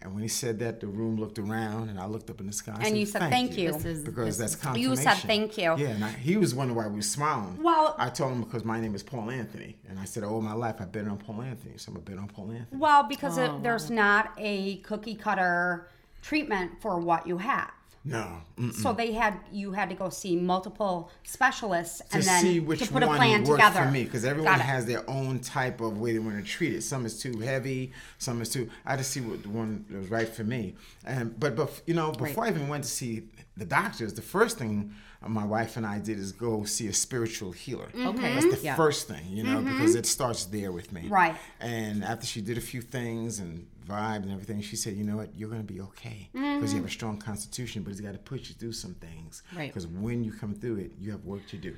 And 0.00 0.12
when 0.14 0.22
he 0.24 0.28
said 0.28 0.58
that, 0.58 0.80
the 0.80 0.88
room 0.88 1.16
looked 1.16 1.38
around 1.38 1.88
and 1.88 1.96
I 2.00 2.06
looked 2.06 2.28
up 2.28 2.40
in 2.40 2.48
the 2.48 2.52
sky. 2.52 2.74
I 2.76 2.88
And 2.88 2.98
you 2.98 3.06
said, 3.06 3.20
"Thank 3.30 3.56
you." 3.56 3.70
This 3.72 3.84
is- 3.84 4.04
Because 4.04 4.26
this 4.26 4.38
that's 4.38 4.54
is- 4.54 4.60
confirmation. 4.60 4.90
You 4.90 4.96
said 4.96 5.16
thank 5.18 5.56
you. 5.56 5.76
Yeah, 5.78 5.90
and 5.90 6.04
I, 6.04 6.10
he 6.10 6.36
was 6.36 6.56
wondering 6.56 6.76
why 6.76 6.88
we 6.88 6.96
were 6.96 7.02
smiling. 7.02 7.62
Well- 7.62 7.94
I 7.98 8.08
told 8.10 8.32
him 8.32 8.40
because 8.42 8.64
my 8.64 8.80
name 8.80 8.96
is 8.96 9.04
Paul 9.04 9.30
Anthony, 9.30 9.76
and 9.88 10.00
I 10.00 10.04
said 10.04 10.24
all 10.24 10.40
my 10.40 10.54
life 10.54 10.76
I've 10.80 10.90
been 10.90 11.06
on 11.06 11.18
Paul 11.18 11.42
Anthony, 11.42 11.74
so 11.76 11.92
I'm 11.92 11.98
a 11.98 12.00
bit 12.00 12.18
on 12.18 12.26
Paul 12.26 12.50
Anthony. 12.50 12.80
Well, 12.80 13.04
because 13.04 13.38
Oh, 13.38 13.44
it, 13.58 13.62
there's 13.62 13.90
not 13.90 14.32
a 14.38 14.78
cookie 14.78 15.14
cutter 15.14 15.86
treatment 16.20 16.80
for 16.80 16.98
what 16.98 17.24
you 17.28 17.38
have. 17.38 17.70
No, 18.04 18.38
mm, 18.58 18.72
So 18.72 18.92
they 18.92 19.12
had 19.12 19.38
you 19.52 19.70
had 19.72 19.88
to 19.90 19.94
go 19.94 20.08
see 20.08 20.34
multiple 20.34 21.10
specialists 21.22 21.98
to 22.10 22.16
and 22.16 22.22
then 22.24 22.42
see 22.42 22.58
which 22.60 22.80
to 22.80 22.86
put 22.86 22.94
one 23.06 23.14
a 23.14 23.16
plan 23.16 23.44
worked 23.44 23.62
together. 23.62 23.84
for 23.84 23.90
me, 23.92 24.02
because 24.04 24.24
everyone 24.24 24.58
has 24.58 24.86
their 24.86 25.08
own 25.08 25.38
type 25.38 25.80
of 25.80 25.98
way 25.98 26.12
they 26.12 26.18
want 26.18 26.36
to 26.36 26.42
treat 26.44 26.72
it. 26.72 26.82
Some 26.82 27.06
is 27.06 27.20
too 27.20 27.38
heavy, 27.38 27.92
some 28.18 28.42
is 28.42 28.48
too. 28.48 28.68
I 28.84 28.96
just 28.96 29.10
see 29.12 29.20
what 29.20 29.42
the 29.44 29.50
one 29.50 29.84
that 29.88 29.98
was 29.98 30.10
right 30.10 30.28
for 30.28 30.42
me. 30.42 30.74
And 31.04 31.38
but 31.38 31.54
but 31.54 31.80
you 31.86 31.94
know 31.94 32.10
before 32.10 32.44
I 32.44 32.48
even 32.48 32.66
went 32.68 32.82
to 32.84 32.90
see 32.90 33.28
the 33.56 33.64
doctors, 33.64 34.14
the 34.14 34.22
first 34.22 34.58
thing 34.58 34.92
my 35.24 35.44
wife 35.44 35.76
and 35.76 35.86
I 35.86 36.00
did 36.00 36.18
is 36.18 36.32
go 36.32 36.64
see 36.64 36.88
a 36.88 36.92
spiritual 36.92 37.52
healer. 37.52 37.88
Okay. 37.94 38.34
That's 38.34 38.56
the 38.56 38.64
Yeah. 38.64 38.74
first 38.74 39.06
thing, 39.06 39.24
you 39.28 39.44
know, 39.44 39.62
because 39.62 39.94
it 39.94 40.04
starts 40.06 40.46
there 40.46 40.72
with 40.72 40.90
me. 40.92 41.06
Right. 41.08 41.36
And 41.60 42.02
after 42.02 42.26
she 42.26 42.40
did 42.40 42.58
a 42.58 42.60
few 42.60 42.80
things 42.82 43.38
and 43.38 43.68
vibed 43.86 44.22
and 44.22 44.32
everything, 44.32 44.60
she 44.62 44.76
said, 44.76 44.94
"You 44.96 45.04
know 45.04 45.16
what? 45.16 45.34
You're 45.36 45.48
going 45.48 45.66
to 45.66 45.72
be 45.72 45.80
okay 45.80 46.28
because 46.32 46.72
you 46.72 46.78
have 46.80 46.88
a 46.88 46.92
strong 46.92 47.18
constitution, 47.18 47.82
but 47.82 47.90
it's 47.90 48.00
got 48.00 48.12
to 48.12 48.18
push 48.18 48.48
you 48.48 48.54
through 48.54 48.72
some 48.72 48.94
things. 48.94 49.42
Right. 49.56 49.68
Because 49.68 49.86
when 49.86 50.22
you 50.24 50.32
come 50.32 50.54
through 50.54 50.76
it, 50.76 50.92
you 50.98 51.10
have 51.12 51.24
work 51.24 51.46
to 51.48 51.56
do." 51.58 51.76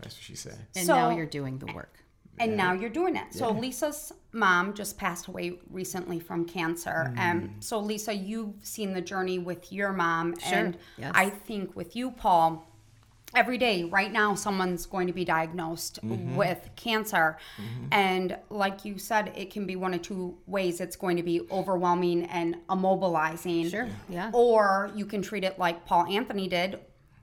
That's 0.00 0.14
what 0.16 0.22
she 0.22 0.34
said. 0.34 0.58
And 0.76 0.86
So- 0.86 0.94
now 0.94 1.10
you're 1.10 1.26
doing 1.26 1.58
the 1.58 1.66
work. 1.74 1.96
and 2.38 2.56
now 2.56 2.72
you're 2.72 2.88
doing 2.88 3.16
it. 3.16 3.34
So 3.34 3.50
Lisa's 3.50 4.12
mom 4.32 4.72
just 4.72 4.96
passed 4.96 5.26
away 5.26 5.58
recently 5.68 6.18
from 6.18 6.46
cancer, 6.46 7.12
Mm. 7.14 7.18
and 7.18 7.54
so 7.60 7.78
Lisa, 7.80 8.14
you've 8.14 8.54
seen 8.62 8.94
the 8.94 9.02
journey 9.02 9.38
with 9.38 9.70
your 9.70 9.92
mom, 9.92 10.38
Sure, 10.38 10.58
and 10.58 10.78
yes. 10.96 11.12
I 11.14 11.28
think 11.28 11.76
with 11.76 11.94
you, 11.96 12.12
Paul. 12.12 12.66
Every 13.34 13.58
day, 13.58 13.84
right 13.84 14.12
now, 14.12 14.34
someone's 14.34 14.86
going 14.86 15.06
to 15.06 15.12
be 15.12 15.24
diagnosed 15.24 16.00
Mm-hmm. 16.04 16.36
with 16.36 16.68
cancer. 16.76 17.36
And 17.92 18.36
like 18.48 18.84
you 18.84 18.98
said, 18.98 19.32
it 19.36 19.50
can 19.50 19.66
be 19.66 19.76
one 19.76 19.94
of 19.94 20.02
two 20.02 20.36
ways. 20.46 20.80
It's 20.80 20.96
going 20.96 21.16
to 21.16 21.22
be 21.22 21.42
overwhelming 21.50 22.24
and 22.24 22.56
immobilizing. 22.68 23.70
Sure, 23.70 23.88
yeah. 24.08 24.30
Or 24.32 24.90
you 24.94 25.06
can 25.06 25.22
treat 25.22 25.44
it 25.44 25.58
like 25.58 25.84
Paul 25.86 26.06
Anthony 26.06 26.48
did, 26.48 26.80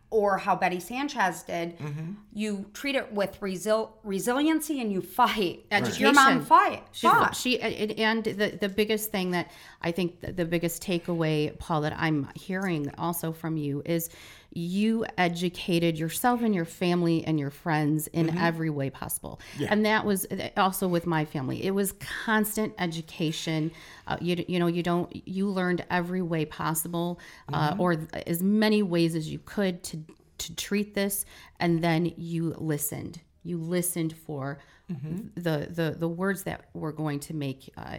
or 0.10 0.38
how 0.38 0.56
Betty 0.56 0.80
Sanchez 0.80 1.44
did. 1.44 1.78
Mm-hmm. 1.80 2.12
You 2.34 2.66
treat 2.74 2.96
it 2.96 3.12
with 3.12 3.40
resil- 3.42 3.90
resiliency 4.04 4.80
and 4.80 4.92
you 4.92 5.02
fight. 5.02 5.66
Education. 5.72 6.02
Your 6.02 6.14
mom 6.14 6.42
fight. 6.46 6.84
She, 6.94 7.08
fought. 7.08 7.36
she 7.36 7.60
and 7.60 7.92
and 8.00 8.24
the 8.24 8.58
the 8.62 8.70
biggest 8.70 9.12
thing 9.12 9.32
that 9.32 9.52
I 9.82 9.92
think 9.92 10.22
the, 10.22 10.32
the 10.32 10.46
biggest 10.46 10.82
takeaway, 10.82 11.58
Paul, 11.60 11.82
that 11.82 11.94
I'm 11.98 12.30
hearing 12.36 12.90
also 12.98 13.34
from 13.34 13.58
you 13.58 13.82
is 13.86 14.10
you 14.51 15.06
educated 15.18 15.98
yourself 15.98 16.42
and 16.42 16.56
your 16.56 16.66
family 16.66 17.24
and 17.25 17.39
your 17.39 17.51
friends 17.51 18.08
in 18.08 18.38
every 18.38 18.70
way 18.70 18.89
possible, 18.89 19.39
and 19.70 19.86
that 19.86 20.06
was 20.06 20.25
also 20.56 20.88
with 20.88 21.06
my 21.06 21.25
family. 21.25 21.63
It 21.63 21.72
was 21.72 21.94
constant 22.25 22.74
education. 22.80 23.72
Uh, 24.08 24.18
you 24.22 24.44
you 24.48 24.60
know 24.60 24.68
you 24.68 24.84
don't 24.84 25.13
you 25.27 25.48
learned 25.48 25.86
every 25.89 26.22
way 26.22 26.46
possible, 26.46 27.20
uh, 27.54 27.75
or 27.77 27.98
as 28.25 28.42
many 28.42 28.82
ways 28.84 29.16
as 29.16 29.30
you 29.30 29.39
could 29.39 29.84
to 29.84 30.04
to 30.39 30.56
treat 30.56 30.94
this, 30.94 31.25
and 31.60 31.84
then 31.84 32.13
you 32.18 32.56
listened. 32.58 33.22
You 33.44 33.58
listened 33.58 34.16
for 34.16 34.60
Mm-hmm. 34.91 35.41
the, 35.41 35.67
the 35.70 35.96
the 36.00 36.08
words 36.08 36.44
that 36.44 36.70
were 36.74 36.94
going 36.94 37.20
to 37.20 37.34
make 37.34 37.70
uh, 37.75 37.98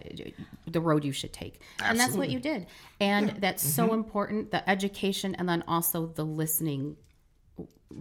the 0.66 0.80
road 0.80 1.04
you 1.04 1.12
should 1.12 1.34
take, 1.34 1.60
and 1.82 2.00
that's 2.00 2.14
what 2.14 2.30
you 2.30 2.40
did. 2.40 2.66
And 2.98 3.28
that's 3.40 3.62
so 3.62 3.84
mm-hmm. 3.84 3.94
important: 3.94 4.50
the 4.52 4.68
education, 4.68 5.34
and 5.34 5.46
then 5.46 5.62
also 5.68 6.06
the 6.06 6.24
listening 6.24 6.96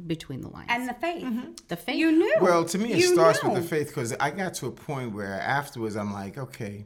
between 0.06 0.40
the 0.40 0.50
lines. 0.50 0.68
and 0.70 0.88
the 0.88 0.94
faith. 0.94 1.24
Mm-hmm. 1.24 1.52
the 1.68 1.76
faith. 1.76 1.98
You 1.98 2.12
knew. 2.12 2.36
Well, 2.40 2.64
to 2.66 2.78
me, 2.78 2.94
it 2.94 3.00
You 3.00 3.14
starts 3.14 3.44
knew. 3.44 3.52
with 3.52 3.62
the 3.62 3.68
faith 3.68 3.88
because 3.88 4.14
I 4.22 4.32
got 4.32 4.54
to 4.56 4.68
a 4.68 4.72
point 4.72 5.14
where 5.14 5.34
afterwards 5.34 5.98
I'm 5.98 6.14
like, 6.14 6.38
okay, 6.38 6.86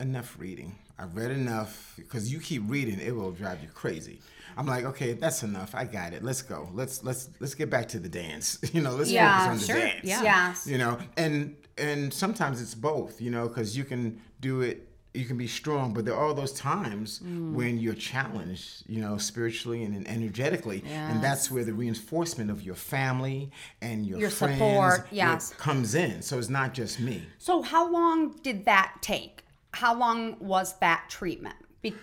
enough 0.00 0.36
reading. 0.38 0.76
I've 0.98 1.14
read 1.16 1.30
enough 1.30 1.94
because 1.96 2.32
you 2.32 2.40
keep 2.40 2.62
reading, 2.66 2.98
it 3.00 3.14
will 3.14 3.32
drive 3.32 3.62
you 3.62 3.68
crazy. 3.68 4.20
I'm 4.56 4.66
like, 4.66 4.84
okay, 4.86 5.12
that's 5.12 5.42
enough. 5.42 5.74
I 5.74 5.84
got 5.84 6.14
it. 6.14 6.24
Let's 6.24 6.40
go. 6.40 6.70
Let's 6.72 7.04
let's 7.04 7.28
let's 7.40 7.54
get 7.54 7.68
back 7.68 7.88
to 7.88 7.98
the 7.98 8.08
dance. 8.08 8.58
You 8.72 8.80
know, 8.80 8.92
let's 8.96 9.10
Yeah, 9.10 9.38
focus 9.46 9.50
on 9.52 9.58
the 9.58 9.80
sure. 9.80 9.88
dance. 9.90 10.04
Yeah. 10.04 10.22
Yes. 10.22 10.66
You 10.66 10.78
know, 10.78 10.98
and 11.18 11.56
and 11.76 12.12
sometimes 12.12 12.62
it's 12.62 12.74
both. 12.74 13.20
You 13.20 13.30
know, 13.30 13.48
because 13.48 13.76
you 13.76 13.84
can 13.84 14.20
do 14.40 14.62
it. 14.62 14.88
You 15.12 15.24
can 15.24 15.38
be 15.38 15.46
strong, 15.46 15.94
but 15.94 16.04
there 16.04 16.14
are 16.14 16.24
all 16.26 16.34
those 16.34 16.52
times 16.52 17.20
Mm. 17.20 17.52
when 17.54 17.78
you're 17.78 17.94
challenged, 17.94 18.82
you 18.86 19.00
know, 19.00 19.16
spiritually 19.16 19.82
and, 19.82 19.94
and 19.96 20.06
energetically, 20.06 20.82
and 20.86 21.22
that's 21.24 21.50
where 21.50 21.64
the 21.64 21.72
reinforcement 21.72 22.50
of 22.50 22.60
your 22.62 22.74
family 22.74 23.50
and 23.80 24.06
your, 24.06 24.18
Your 24.18 24.28
friends 24.30 24.58
support, 24.58 25.00
what 25.04 25.12
yes. 25.12 25.54
comes 25.54 25.94
in. 25.94 26.20
So 26.20 26.38
it's 26.38 26.50
not 26.50 26.74
just 26.74 27.00
me. 27.00 27.22
So 27.38 27.62
how 27.62 27.90
long 27.90 28.32
did 28.42 28.66
that 28.66 28.96
take? 29.00 29.42
How 29.76 29.94
long 29.94 30.36
was 30.40 30.78
that 30.78 31.04
treatment? 31.10 31.56
Be- 31.82 31.94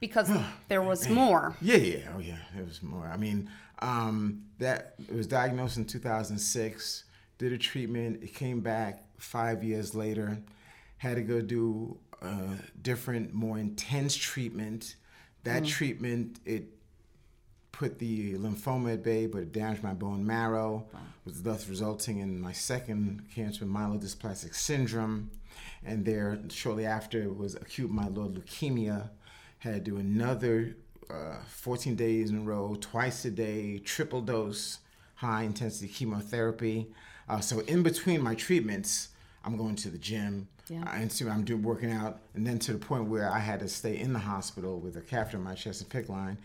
because 0.00 0.28
there 0.68 0.82
was 0.82 1.08
more. 1.08 1.54
Yeah, 1.62 1.76
yeah, 1.76 2.08
oh 2.16 2.18
yeah, 2.18 2.38
it 2.58 2.66
was 2.66 2.82
more. 2.82 3.06
I 3.06 3.16
mean, 3.16 3.48
um, 3.78 4.42
that 4.58 4.94
it 4.98 5.14
was 5.14 5.26
diagnosed 5.28 5.76
in 5.76 5.84
2006. 5.84 7.04
Did 7.38 7.52
a 7.52 7.58
treatment. 7.58 8.22
It 8.22 8.34
came 8.34 8.60
back 8.60 9.04
five 9.16 9.62
years 9.62 9.94
later. 9.94 10.38
Had 10.98 11.14
to 11.16 11.22
go 11.22 11.40
do 11.40 11.96
a 12.20 12.48
different, 12.82 13.32
more 13.32 13.58
intense 13.58 14.16
treatment. 14.16 14.96
That 15.44 15.64
treatment 15.64 16.40
it 16.44 16.64
put 17.72 17.98
the 17.98 18.34
lymphoma 18.34 18.94
at 18.94 19.02
bay, 19.02 19.26
but 19.26 19.38
it 19.38 19.52
damaged 19.52 19.82
my 19.82 19.94
bone 19.94 20.26
marrow, 20.26 20.84
was 21.24 21.42
thus 21.42 21.68
resulting 21.68 22.18
in 22.18 22.38
my 22.40 22.52
second 22.52 23.22
cancer, 23.34 23.64
myelodysplastic 23.64 24.54
syndrome. 24.54 25.30
And 25.84 26.04
there, 26.04 26.38
shortly 26.50 26.86
after, 26.86 27.32
was 27.32 27.54
acute 27.54 27.90
myeloid 27.90 28.38
leukemia. 28.38 29.10
Had 29.58 29.84
to 29.84 29.90
do 29.90 29.96
another 29.98 30.76
uh, 31.10 31.38
14 31.48 31.96
days 31.96 32.30
in 32.30 32.38
a 32.38 32.40
row, 32.40 32.76
twice 32.80 33.24
a 33.24 33.30
day, 33.30 33.78
triple 33.78 34.20
dose, 34.20 34.78
high 35.16 35.42
intensity 35.42 35.88
chemotherapy. 35.88 36.88
Uh, 37.28 37.40
so 37.40 37.60
in 37.60 37.82
between 37.82 38.22
my 38.22 38.34
treatments, 38.34 39.08
I'm 39.44 39.56
going 39.56 39.76
to 39.76 39.88
the 39.88 39.98
gym. 39.98 40.48
Yeah. 40.68 40.84
And 40.94 41.10
so 41.10 41.28
I'm 41.28 41.44
doing 41.44 41.62
working 41.62 41.90
out, 41.90 42.20
and 42.34 42.46
then 42.46 42.58
to 42.60 42.72
the 42.72 42.78
point 42.78 43.06
where 43.06 43.30
I 43.30 43.40
had 43.40 43.60
to 43.60 43.68
stay 43.68 43.98
in 43.98 44.12
the 44.12 44.20
hospital 44.20 44.78
with 44.78 44.96
a 44.96 45.00
catheter 45.00 45.38
in 45.38 45.42
my 45.42 45.54
chest 45.54 45.82
and 45.82 45.90
PICC 45.90 46.08
line. 46.08 46.38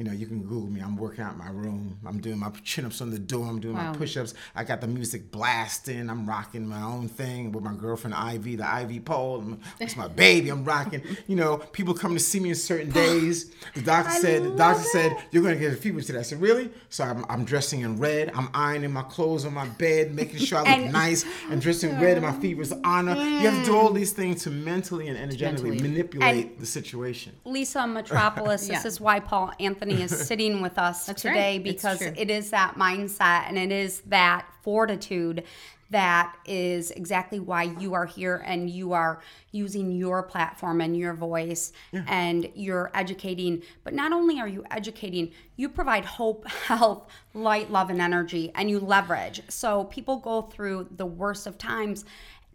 You 0.00 0.06
know, 0.06 0.12
you 0.12 0.26
can 0.26 0.40
Google 0.40 0.70
me. 0.70 0.80
I'm 0.80 0.96
working 0.96 1.22
out 1.22 1.34
in 1.34 1.38
my 1.38 1.50
room. 1.50 1.98
I'm 2.06 2.20
doing 2.22 2.38
my 2.38 2.48
chin 2.64 2.86
ups 2.86 3.02
on 3.02 3.10
the 3.10 3.18
door. 3.18 3.44
I'm 3.46 3.60
doing 3.60 3.74
Wow. 3.74 3.92
my 3.92 3.98
push 3.98 4.16
ups. 4.16 4.32
I 4.56 4.64
got 4.64 4.80
the 4.80 4.86
music 4.86 5.30
blasting. 5.30 6.08
I'm 6.08 6.26
rocking 6.26 6.66
my 6.66 6.80
own 6.80 7.06
thing 7.06 7.52
with 7.52 7.62
my 7.62 7.74
girlfriend 7.74 8.14
Ivy, 8.14 8.56
the 8.56 8.66
Ivy 8.66 8.98
pole. 8.98 9.58
It's 9.78 9.98
my 9.98 10.08
baby. 10.08 10.48
I'm 10.48 10.64
rocking. 10.64 11.02
You 11.26 11.36
know, 11.36 11.58
people 11.58 11.92
come 11.92 12.14
to 12.14 12.18
see 12.18 12.40
me 12.40 12.48
on 12.48 12.54
certain 12.54 12.88
days. 12.90 13.52
The 13.74 13.82
doctor 13.82 14.12
said, 14.12 14.42
the 14.44 14.56
doctor 14.56 14.84
said, 14.84 15.18
you're 15.32 15.42
going 15.42 15.56
to 15.56 15.60
get 15.60 15.74
a 15.74 15.76
fever 15.76 16.00
today. 16.00 16.20
I 16.20 16.22
said, 16.22 16.40
really? 16.40 16.70
So 16.88 17.04
I'm, 17.04 17.26
I'm 17.28 17.44
dressing 17.44 17.80
in 17.82 17.98
red. 17.98 18.32
I'm 18.34 18.48
ironing 18.54 18.92
my 18.92 19.02
clothes 19.02 19.44
on 19.44 19.52
my 19.52 19.66
bed, 19.68 20.14
making 20.14 20.38
sure 20.38 20.60
I 20.60 20.62
look 20.62 20.68
And- 20.70 20.92
nice. 20.94 21.26
and 21.50 21.60
dressing 21.66 22.00
red 22.00 22.16
in 22.16 22.22
my 22.22 22.32
fever's 22.32 22.72
honor. 22.84 23.16
You 23.16 23.50
have 23.50 23.66
to 23.66 23.66
do 23.66 23.76
all 23.76 23.90
mm. 23.90 23.96
these 23.96 24.12
things 24.12 24.44
to 24.44 24.50
mentally 24.50 25.08
and 25.08 25.18
energetically 25.18 25.72
Mentally. 25.72 25.90
manipulate 25.90 26.58
the 26.58 26.64
situation. 26.64 27.36
Lisa 27.44 27.86
Metropolis, 27.86 28.66
Yeah. 28.66 28.76
this 28.76 28.86
is 28.94 28.98
why 28.98 29.20
Paul 29.20 29.52
Anthony 29.60 29.89
is 29.92 30.16
sitting 30.26 30.62
with 30.62 30.78
us 30.78 31.06
today 31.06 31.56
right. 31.56 31.64
Because 31.64 32.00
it 32.00 32.30
is 32.30 32.50
that 32.50 32.76
mindset 32.76 33.44
and 33.48 33.58
it 33.58 33.72
is 33.72 34.00
that 34.02 34.46
fortitude 34.62 35.44
that 35.90 36.36
is 36.46 36.92
exactly 36.92 37.40
why 37.40 37.64
you 37.64 37.94
are 37.94 38.06
here 38.06 38.42
and 38.46 38.70
you 38.70 38.92
are 38.92 39.20
using 39.50 39.90
your 39.90 40.22
platform 40.22 40.80
and 40.80 40.96
your 40.96 41.14
voice 41.14 41.72
and 42.06 42.48
you're 42.54 42.90
educating. 42.94 43.62
But 43.82 43.94
not 43.94 44.12
only 44.12 44.38
are 44.38 44.46
you 44.46 44.64
educating, 44.70 45.32
you 45.56 45.68
provide 45.68 46.04
hope, 46.04 46.48
health, 46.66 47.08
light, 47.34 47.70
love, 47.72 47.90
and 47.90 48.00
energy, 48.00 48.52
and 48.54 48.70
you 48.70 48.78
leverage. 48.78 49.42
So 49.48 49.84
people 49.84 50.18
go 50.18 50.42
through 50.42 50.88
the 50.96 51.06
worst 51.06 51.48
of 51.48 51.58
times. 51.58 52.04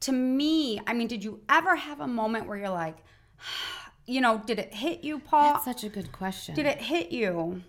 To 0.02 0.14
me, 0.14 0.80
I 0.88 0.94
mean, 0.94 1.08
did 1.08 1.24
you 1.24 1.42
ever 1.50 1.76
have 1.76 2.00
a 2.00 2.08
moment 2.08 2.48
where 2.48 2.58
you're 2.58 2.70
like, 2.70 2.98
you 4.06 4.22
know, 4.22 4.42
did 4.46 4.60
it 4.60 4.74
hit 4.74 5.04
you, 5.04 5.20
Paul? 5.20 5.54
That's 5.54 5.66
such 5.66 5.84
a 5.84 5.90
good 5.90 6.12
question. 6.12 6.56
Did 6.56 6.66
it 6.66 6.80
hit 6.82 7.12
you? 7.12 7.62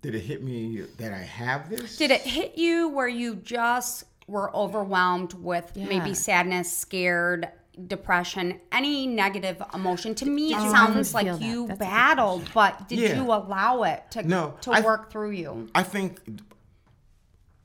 Did 0.00 0.14
it 0.14 0.20
hit 0.20 0.42
me 0.42 0.82
that 0.98 1.12
I 1.12 1.18
have 1.18 1.70
this? 1.70 1.96
Did 1.96 2.10
it 2.10 2.22
hit 2.22 2.56
you 2.58 2.88
where 2.88 3.08
you 3.08 3.36
just 3.36 4.04
were 4.26 4.54
overwhelmed 4.54 5.34
with 5.34 5.70
Yeah. 5.74 5.86
maybe 5.86 6.14
sadness, 6.14 6.76
scared, 6.76 7.48
depression, 7.86 8.60
any 8.70 9.06
negative 9.06 9.62
emotion? 9.74 10.14
To 10.16 10.26
me, 10.26 10.52
it 10.52 10.60
you 10.60 10.70
sounds 10.70 11.14
like 11.14 11.26
feel 11.26 11.38
that? 11.38 11.44
you 11.44 11.66
That's 11.68 11.78
battled, 11.78 12.48
but 12.54 12.88
did 12.88 12.98
Yeah. 12.98 13.16
you 13.22 13.32
allow 13.32 13.82
it 13.84 14.02
to 14.12 14.22
No, 14.22 14.54
to 14.62 14.72
I- 14.72 14.80
work 14.80 15.10
through 15.10 15.30
you? 15.32 15.68
I 15.74 15.82
think 15.82 16.20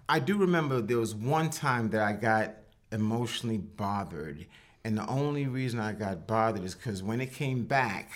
I 0.10 0.20
do 0.20 0.38
remember 0.38 0.82
there 0.82 0.98
was 1.00 1.14
one 1.14 1.50
time 1.50 1.90
that 1.90 2.02
I 2.02 2.14
got 2.14 2.54
emotionally 2.92 3.58
bothered, 3.58 4.46
and 4.88 4.98
the 4.98 5.08
only 5.08 5.46
reason 5.48 5.80
I 5.80 5.92
got 5.92 6.26
bothered 6.28 6.64
is 6.64 6.74
because 6.76 7.04
when 7.04 7.20
it 7.22 7.34
came 7.34 7.66
back, 7.66 8.08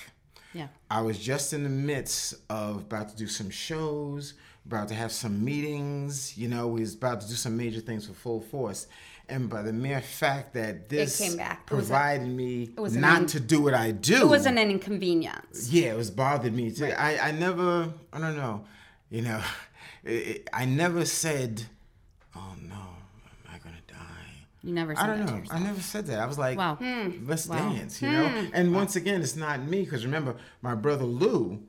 Yeah. 0.53 0.67
I 0.89 1.01
was 1.01 1.17
just 1.19 1.53
in 1.53 1.63
the 1.63 1.69
midst 1.91 2.35
of 2.49 2.77
about 2.87 3.09
to 3.09 3.15
do 3.15 3.27
some 3.27 3.49
shows, 3.49 4.33
about 4.65 4.87
to 4.89 4.93
have 4.95 5.11
some 5.11 5.43
meetings. 5.43 6.37
You 6.37 6.47
know, 6.47 6.67
we 6.67 6.79
was 6.81 6.93
about 6.95 7.21
to 7.21 7.27
do 7.27 7.35
some 7.35 7.55
major 7.57 7.81
things 7.81 8.05
for 8.07 8.13
full 8.13 8.41
force. 8.41 8.87
And 9.29 9.49
by 9.49 9.61
the 9.61 9.71
mere 9.73 10.01
fact 10.01 10.53
that 10.55 10.89
this 10.89 11.17
came 11.17 11.37
back. 11.37 11.67
It 11.71 11.75
was 11.75 11.85
a- 11.85 11.91
provided 11.93 12.27
me 12.27 12.69
was 12.77 12.95
not 12.97 13.21
in- 13.21 13.27
to 13.27 13.39
do 13.39 13.61
what 13.61 13.73
I 13.73 13.91
do, 13.91 14.17
It 14.21 14.27
wasn't 14.27 14.57
an 14.59 14.69
inconvenience. 14.71 15.69
yeah, 15.71 15.91
it 15.93 15.97
was 15.97 16.11
bothered 16.11 16.53
me. 16.53 16.71
Too. 16.71 16.85
I, 16.85 17.29
I 17.29 17.31
never, 17.31 17.93
I 18.13 18.17
don't 18.19 18.35
know, 18.37 18.65
you 19.09 19.21
know, 19.27 19.41
it, 20.03 20.09
it, 20.31 20.49
I 20.53 20.63
never 20.65 21.05
said, 21.05 21.63
oh 22.35 22.55
no, 22.61 22.75
am 23.45 23.47
I 23.55 23.57
gonna 23.65 23.85
die? 23.87 24.47
You 24.63 24.73
never 24.73 24.95
said 24.95 25.03
I 25.03 25.07
don't 25.07 25.25
that 25.25 25.45
to 25.45 25.49
know. 25.49 25.55
I 25.55 25.59
never 25.59 25.81
said 25.81 26.07
that. 26.07 26.19
I 26.19 26.25
was 26.25 26.37
like, 26.37 26.57
Wow. 26.57 26.75
Hmm. 26.75 27.27
let's 27.27 27.47
Wow. 27.47 27.73
dance, 27.73 28.01
you 28.01 28.09
hmm. 28.09 28.15
know? 28.15 28.47
And 28.53 28.75
once 28.75 28.95
again, 28.95 29.21
it's 29.21 29.35
not 29.35 29.61
me 29.61 29.83
because 29.83 30.05
remember, 30.05 30.35
my 30.61 30.75
brother 30.75 31.05
Lou, 31.05 31.63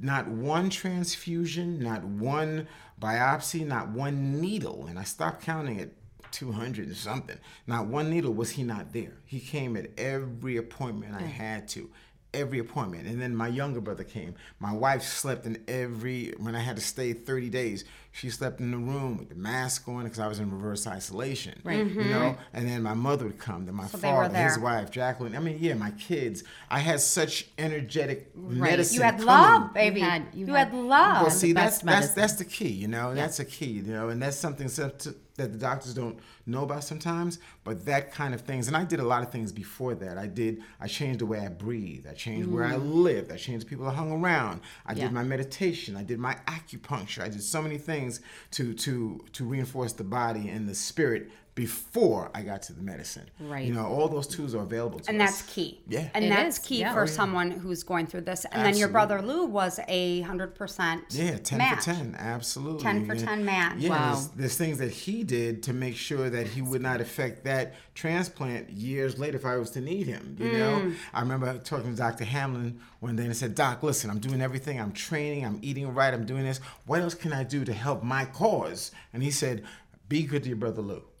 not 0.00 0.28
one 0.28 0.70
transfusion, 0.70 1.78
not 1.78 2.04
one 2.04 2.68
biopsy, 3.00 3.66
not 3.66 3.88
one 3.88 4.40
needle, 4.40 4.86
and 4.86 4.98
I 4.98 5.04
stopped 5.04 5.42
counting 5.42 5.80
at 5.80 5.90
200 6.32 6.90
or 6.90 6.94
something. 6.94 7.38
Not 7.66 7.86
one 7.86 8.10
needle 8.10 8.34
was 8.34 8.50
he 8.50 8.62
not 8.62 8.92
there. 8.92 9.14
He 9.24 9.40
came 9.40 9.76
at 9.76 9.90
every 9.98 10.56
appointment 10.56 11.14
I 11.14 11.22
had 11.22 11.68
to. 11.68 11.90
every 12.32 12.58
appointment. 12.58 13.06
And 13.06 13.22
then 13.22 13.36
my 13.36 13.46
younger 13.46 13.80
brother 13.80 14.02
came. 14.02 14.34
My 14.58 14.72
wife 14.72 15.04
slept 15.04 15.46
in 15.46 15.62
every 15.68 16.34
when 16.38 16.56
I 16.56 16.58
had 16.58 16.74
to 16.74 16.82
stay 16.82 17.12
30 17.12 17.48
days. 17.48 17.84
She 18.16 18.30
slept 18.30 18.60
in 18.60 18.70
the 18.70 18.76
room 18.76 19.16
with 19.18 19.28
the 19.30 19.34
mask 19.34 19.88
on 19.88 20.04
because 20.04 20.20
I 20.20 20.28
was 20.28 20.38
in 20.38 20.48
reverse 20.48 20.86
isolation. 20.86 21.60
Right. 21.64 21.84
You 21.84 22.04
know, 22.04 22.36
and 22.52 22.68
then 22.68 22.80
my 22.80 22.94
mother 22.94 23.24
would 23.24 23.40
come. 23.40 23.66
Then 23.66 23.74
my 23.74 23.86
Mm-hmm. 23.86 23.96
they 24.00 24.08
father, 24.08 24.38
his 24.38 24.56
wife, 24.56 24.90
Jacqueline. 24.92 25.34
I 25.34 25.40
mean, 25.40 25.58
yeah, 25.60 25.74
my 25.74 25.90
kids. 25.90 26.44
I 26.70 26.78
had 26.78 27.00
such 27.00 27.48
energetic 27.58 28.30
medicine. 28.36 28.94
You 28.94 29.02
had 29.02 29.14
coming. 29.14 29.26
love, 29.26 29.74
baby. 29.74 29.98
You 29.98 30.06
had- 30.06 30.22
had, 30.22 30.34
you 30.34 30.46
had- 30.54 30.72
love. 30.72 31.22
Well, 31.22 31.30
see, 31.32 31.52
that's 31.52 31.78
that's 31.78 32.14
that's 32.14 32.34
the 32.34 32.44
key, 32.44 32.68
you 32.68 32.86
know. 32.86 33.14
That's 33.16 33.40
a 33.40 33.44
key, 33.44 33.66
you 33.66 33.82
know, 33.82 34.10
and 34.10 34.22
that's 34.22 34.36
something 34.36 34.68
so- 34.68 34.90
to- 34.90 35.14
that 35.36 35.52
the 35.52 35.58
doctors 35.58 35.94
don't 35.94 36.18
know 36.46 36.62
about 36.62 36.84
sometimes. 36.84 37.38
But 37.64 37.84
that 37.86 38.12
kind 38.12 38.34
of 38.34 38.42
things, 38.42 38.68
and 38.68 38.76
I 38.76 38.84
did 38.84 39.00
a 39.00 39.04
lot 39.04 39.22
of 39.22 39.30
things 39.32 39.52
before 39.52 39.94
that. 39.96 40.16
I 40.18 40.26
did. 40.26 40.62
I 40.80 40.86
changed 40.86 41.20
the 41.20 41.26
way 41.26 41.40
I 41.40 41.48
breathe. 41.48 42.06
I 42.08 42.14
changed 42.14 42.48
where 42.48 42.64
I 42.64 42.76
lived. 42.76 43.32
I 43.32 43.36
changed 43.36 43.66
the 43.66 43.70
people 43.70 43.86
I 43.88 43.94
hung 43.94 44.12
around. 44.12 44.60
I 44.86 44.94
Mm. 44.94 44.96
Yeah. 44.98 45.04
did 45.04 45.12
my 45.12 45.24
meditation. 45.24 45.96
I 45.96 46.02
did 46.04 46.18
my 46.18 46.36
acupuncture. 46.46 47.22
I 47.22 47.28
did 47.28 47.42
so 47.42 47.60
many 47.62 47.78
things 47.78 48.20
to 48.52 48.74
to 48.74 49.24
to 49.32 49.44
reinforce 49.44 49.92
the 49.92 50.04
body 50.04 50.48
and 50.48 50.68
the 50.68 50.74
spirit 50.74 51.30
before 51.54 52.30
I 52.34 52.42
got 52.42 52.62
to 52.62 52.72
the 52.72 52.82
medicine. 52.82 53.30
Right. 53.38 53.64
You 53.64 53.74
know, 53.74 53.86
all 53.86 54.08
those 54.08 54.26
tools 54.26 54.54
are 54.56 54.62
available 54.62 54.98
to 55.00 55.10
and 55.10 55.22
us. 55.22 55.38
that's 55.38 55.54
key. 55.54 55.80
Yeah. 55.86 56.08
And 56.12 56.24
It 56.24 56.28
that's 56.30 56.58
is, 56.58 56.64
key 56.66 56.80
yeah. 56.80 56.92
for 56.92 57.02
Oh, 57.02 57.04
yeah. 57.04 57.10
someone 57.12 57.50
who's 57.52 57.82
going 57.84 58.06
through 58.08 58.22
this. 58.22 58.44
And 58.50 58.64
then 58.66 58.76
your 58.76 58.88
brother 58.88 59.22
Lou 59.22 59.44
was 59.46 59.78
a 59.86 60.22
hundred 60.22 60.54
percent. 60.56 61.04
Yeah, 61.10 61.36
10 61.36 61.58
match. 61.58 61.78
for 61.78 61.84
10, 61.84 62.16
absolutely. 62.18 62.82
10 62.82 63.06
for 63.06 63.14
10 63.14 63.44
match. 63.44 63.76
Yeah, 63.78 63.90
Wow. 63.90 64.12
there's, 64.14 64.28
there's 64.28 64.56
things 64.56 64.78
that 64.78 64.90
he 64.90 65.22
did 65.22 65.62
to 65.64 65.72
make 65.72 65.94
sure 65.96 66.28
that 66.28 66.48
he 66.48 66.60
would 66.60 66.82
not 66.82 67.00
affect 67.00 67.44
that 67.44 67.74
transplant 67.94 68.70
years 68.70 69.18
later 69.18 69.36
if 69.36 69.46
I 69.46 69.56
was 69.56 69.70
to 69.70 69.80
need 69.80 70.06
him, 70.08 70.36
you 70.40 70.46
Mm. 70.50 70.58
know? 70.58 70.92
I 71.12 71.20
remember 71.20 71.56
talking 71.58 71.92
to 71.92 71.96
Dr. 71.96 72.24
Hamlin 72.24 72.80
one 72.98 73.14
day 73.16 73.22
and 73.22 73.30
I 73.30 73.34
said, 73.34 73.54
Doc, 73.54 73.82
listen, 73.82 74.10
I'm 74.10 74.18
doing 74.18 74.40
everything. 74.42 74.80
I'm 74.80 74.92
training, 74.92 75.44
I'm 75.46 75.60
eating 75.62 75.92
right, 75.94 76.12
I'm 76.12 76.26
doing 76.26 76.42
this. 76.44 76.60
What 76.86 77.00
else 77.00 77.14
can 77.14 77.32
I 77.32 77.44
do 77.44 77.64
to 77.64 77.72
help 77.72 78.02
my 78.02 78.24
cause? 78.24 78.90
And 79.12 79.22
he 79.22 79.30
said, 79.30 79.62
be 80.08 80.24
good 80.24 80.42
to 80.42 80.48
your 80.48 80.56
brother 80.58 80.82
Lou. 80.82 81.02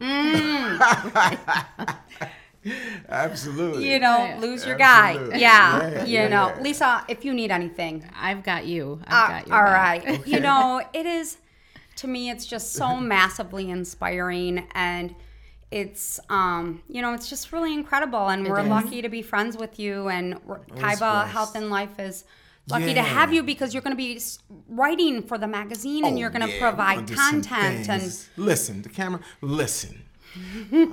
Absolutely. 3.08 3.90
You 3.92 3.98
know, 3.98 4.16
Right. 4.18 4.40
lose 4.40 4.64
your 4.66 4.76
guy. 4.76 5.12
Yeah. 5.36 5.36
Yeah, 5.36 6.04
you 6.04 6.12
yeah, 6.14 6.28
know, 6.28 6.48
yeah. 6.48 6.60
Lisa, 6.62 7.04
if 7.08 7.24
you 7.24 7.34
need 7.34 7.50
anything, 7.50 8.08
I've 8.16 8.42
got 8.42 8.64
you. 8.64 9.00
I've 9.06 9.12
Uh, 9.24 9.28
got 9.38 9.46
you. 9.48 9.54
all 9.54 9.62
right. 9.64 10.26
You 10.26 10.40
know, 10.40 10.82
it 10.94 11.04
is 11.06 11.36
to 11.96 12.08
me 12.08 12.30
it's 12.30 12.46
just 12.46 12.72
so 12.72 12.96
massively 13.00 13.70
inspiring 13.70 14.66
and 14.74 15.14
it's 15.70 16.18
um 16.28 16.82
you 16.88 17.00
know 17.02 17.14
it's 17.14 17.28
just 17.28 17.52
really 17.52 17.72
incredible 17.72 18.28
and 18.28 18.46
we're 18.48 18.60
is. 18.60 18.68
lucky 18.68 19.00
to 19.02 19.08
be 19.08 19.22
friends 19.22 19.56
with 19.56 19.78
you 19.78 20.08
and 20.08 20.38
we're- 20.46 20.60
Kaiba. 20.76 21.26
Health 21.28 21.54
and 21.56 21.68
Life 21.70 21.98
is 21.98 22.24
lucky 22.68 22.94
to 22.94 23.02
have 23.02 23.32
you 23.32 23.42
because 23.42 23.74
you're 23.74 23.82
going 23.82 23.96
to 23.96 23.96
be 23.96 24.20
writing 24.68 25.22
for 25.22 25.38
the 25.38 25.46
magazine 25.46 26.04
and 26.04 26.16
Oh, 26.16 26.18
you're 26.18 26.30
going 26.30 26.46
to 26.46 26.52
yeah, 26.52 26.60
provide 26.60 27.10
content 27.10 27.88
and 27.88 28.26
listen, 28.36 28.82
the 28.82 28.88
camera, 28.88 29.20
listen. 29.40 30.04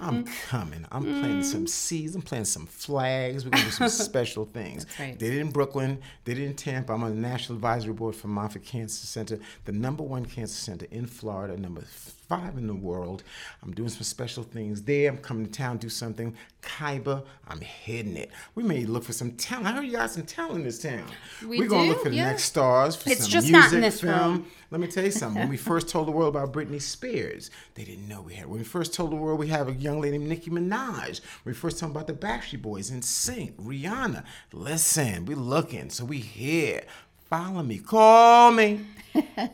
I'm 0.02 0.26
coming. 0.48 0.86
I'm 0.92 1.04
planting 1.04 1.44
some 1.44 1.62
mm-hmm. 1.62 1.66
seeds. 1.68 2.16
I'm 2.16 2.22
playing 2.22 2.46
some 2.46 2.68
flags. 2.68 3.44
We're 3.44 3.52
gonna 3.52 3.64
do 3.64 3.72
some 3.72 3.90
special 4.06 4.46
things. 4.46 4.86
Right. 5.00 5.18
Did 5.18 5.34
it 5.34 5.40
in 5.40 5.50
Brooklyn. 5.50 6.00
They 6.26 6.36
did 6.36 6.44
it 6.44 6.46
in 6.48 6.54
Tampa. 6.54 6.94
I'm 6.94 7.04
on 7.04 7.16
the 7.16 7.22
National 7.22 7.56
Advisory 7.56 7.94
Board 7.94 8.16
for 8.16 8.28
Moffitt 8.28 8.64
Cancer 8.64 9.08
Center, 9.08 9.40
the 9.66 9.72
number 9.72 10.04
one 10.04 10.26
cancer 10.26 10.54
center 10.54 10.86
in 10.92 11.08
Florida, 11.08 11.58
number 11.58 11.82
five 12.32 12.58
in 12.58 12.65
the 12.65 12.74
world. 12.74 13.24
I'm 13.62 13.74
doing 13.74 13.89
some 13.89 14.04
special 14.04 14.44
things 14.44 14.84
there. 14.84 15.10
I'm 15.10 15.17
coming 15.17 15.46
to 15.46 15.52
town, 15.52 15.78
do 15.78 15.89
something. 15.89 16.34
Kaiba, 16.62 17.26
I'm 17.46 17.60
hitting 17.60 18.15
it. 18.15 18.32
We 18.56 18.63
may 18.63 18.86
look 18.86 19.04
for 19.04 19.12
some 19.12 19.32
talent. 19.32 19.67
I 19.67 19.72
heard 19.74 19.86
you 19.86 19.91
got 19.91 20.12
some 20.12 20.24
talent 20.24 20.60
in 20.60 20.63
this 20.63 20.82
town. 20.82 21.04
We 21.46 21.60
We're 21.60 21.67
gonna 21.67 21.89
look 21.89 22.04
for 22.04 22.10
the 22.10 22.15
yeah. 22.15 22.28
next 22.30 22.46
stars. 22.46 22.96
For 22.96 23.10
It's 23.10 23.24
some 23.24 23.32
just 23.32 23.48
music, 23.52 23.52
not 23.72 23.74
in 23.74 23.82
this 23.82 24.00
film. 24.00 24.13
room. 24.34 24.46
Let 24.70 24.80
me 24.80 24.88
tell 24.88 25.04
you 25.04 25.12
something. 25.12 25.41
When 25.41 25.50
we 25.50 25.58
first 25.72 25.89
told 25.89 26.08
the 26.08 26.12
world 26.12 26.34
about 26.34 26.54
Britney 26.54 26.82
Spears, 26.82 27.52
they 27.76 27.84
didn't 27.84 28.08
know 28.08 28.22
we 28.22 28.36
had. 28.36 28.48
When 28.48 28.60
we 28.60 28.63
first 28.65 28.94
told 28.94 29.12
the 29.12 29.17
world 29.17 29.38
we 29.38 29.48
have 29.48 29.67
a 29.67 29.74
young 29.74 30.00
lady 30.00 30.17
named 30.17 30.30
Nicki 30.30 30.50
Minaj. 30.50 31.20
When 31.44 31.52
we 31.52 31.54
first 31.54 31.80
told 31.80 31.94
them 31.94 32.02
about 32.02 32.08
the 32.08 32.26
Backstreet 32.28 32.62
Boys 32.62 32.91
NSYNC, 32.91 33.56
Rihanna. 33.56 34.24
Listen, 34.54 35.26
we're 35.26 35.36
looking, 35.36 35.89
so 35.89 36.06
we 36.06 36.20
here. 36.20 36.84
Follow 37.30 37.63
me, 37.63 37.80
call 37.80 38.52
me. 38.52 38.86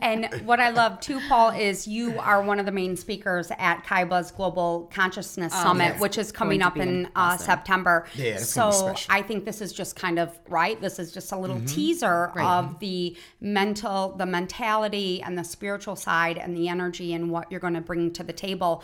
And 0.00 0.28
what 0.44 0.60
I 0.60 0.70
love 0.70 1.00
too, 1.00 1.20
Paul, 1.28 1.50
is 1.50 1.86
you 1.86 2.18
are 2.18 2.42
one 2.42 2.58
of 2.58 2.66
the 2.66 2.72
main 2.72 2.96
speakers 2.96 3.50
at 3.58 3.84
Kaiba's 3.84 4.30
Global 4.30 4.90
Consciousness 4.92 5.52
Summit, 5.52 5.98
which 5.98 6.18
is 6.18 6.32
coming 6.32 6.62
up 6.62 6.74
to 6.74 6.80
be 6.80 6.88
in 6.88 7.08
uh. 7.16 7.36
September. 7.36 8.06
Yeah, 8.14 8.34
it's 8.34 8.48
so. 8.48 8.94
I 9.08 9.22
think 9.22 9.44
this 9.44 9.60
is 9.60 9.72
just 9.72 9.96
kind 9.96 10.18
of 10.18 10.38
right. 10.48 10.80
This 10.80 10.98
is 10.98 11.12
just 11.12 11.32
a 11.32 11.36
little 11.36 11.56
Mm-hmm. 11.58 11.66
teaser 11.66 12.26
of 12.38 12.78
the 12.78 13.16
mental, 13.40 14.14
the 14.16 14.26
mentality, 14.26 15.22
and 15.22 15.36
the 15.36 15.42
spiritual 15.42 15.96
side, 15.96 16.38
and 16.38 16.56
the 16.56 16.68
energy, 16.68 17.14
and 17.14 17.30
what 17.30 17.50
you're 17.50 17.60
going 17.60 17.74
to 17.74 17.80
bring 17.80 18.12
to 18.12 18.22
the 18.22 18.32
table. 18.32 18.82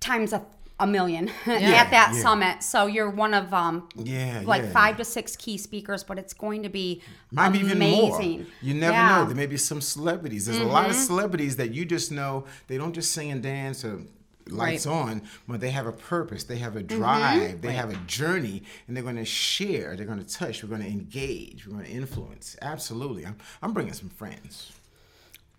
Times 0.00 0.32
a, 0.32 0.44
a 0.80 0.86
million 0.86 1.28
at 1.46 1.90
that 1.90 2.12
yeah. 2.14 2.22
summit. 2.22 2.62
So 2.62 2.86
you're 2.86 3.10
one 3.10 3.34
of 3.34 3.52
um, 3.52 3.88
Yeah, 3.96 4.42
like 4.44 4.62
yeah. 4.62 4.70
five 4.70 4.96
to 4.98 5.04
six 5.04 5.36
key 5.36 5.58
speakers, 5.58 6.04
but 6.04 6.18
it's 6.18 6.32
going 6.32 6.62
to 6.62 6.68
be 6.68 7.02
Might 7.32 7.50
be 7.50 7.58
even 7.60 7.72
amazing. 7.72 8.38
more. 8.38 8.46
You 8.62 8.74
never 8.74 8.92
Yeah. 8.92 9.08
Mm-hmm. 9.08 9.18
know. 9.20 9.26
There 9.26 9.36
may 9.36 9.46
be 9.46 9.56
some 9.56 9.80
celebrities. 9.80 10.46
There's 10.46 10.58
a 10.60 10.64
lot 10.64 10.88
of 10.88 10.94
celebrities 10.94 11.56
that 11.56 11.72
you 11.74 11.84
just 11.84 12.12
know 12.12 12.44
they 12.68 12.78
don't 12.78 12.92
just 12.92 13.12
sing 13.12 13.30
and 13.30 13.42
dance 13.42 13.84
or 13.84 14.00
lights 14.48 14.86
Right. 14.86 14.92
on, 14.94 15.22
but 15.46 15.60
they 15.60 15.70
have 15.70 15.86
a 15.86 15.92
purpose. 15.92 16.44
They 16.44 16.56
have 16.58 16.76
a 16.76 16.80
Mm-hmm. 16.82 16.96
drive. 16.96 17.60
They 17.60 17.72
have 17.72 17.90
a 17.90 17.96
journey, 18.06 18.62
and 18.86 18.96
they're 18.96 19.04
going 19.04 19.16
to 19.16 19.24
share. 19.24 19.94
They're 19.96 20.06
going 20.06 20.24
to 20.24 20.34
touch. 20.34 20.62
We're 20.62 20.70
going 20.70 20.82
to 20.82 20.88
engage. 20.88 21.66
We're 21.66 21.74
going 21.74 21.84
to 21.86 21.90
influence. 21.90 22.56
Absolutely. 22.62 23.26
I'm, 23.26 23.36
I'm 23.62 23.72
bringing 23.74 23.92
some 23.92 24.08
friends. 24.08 24.72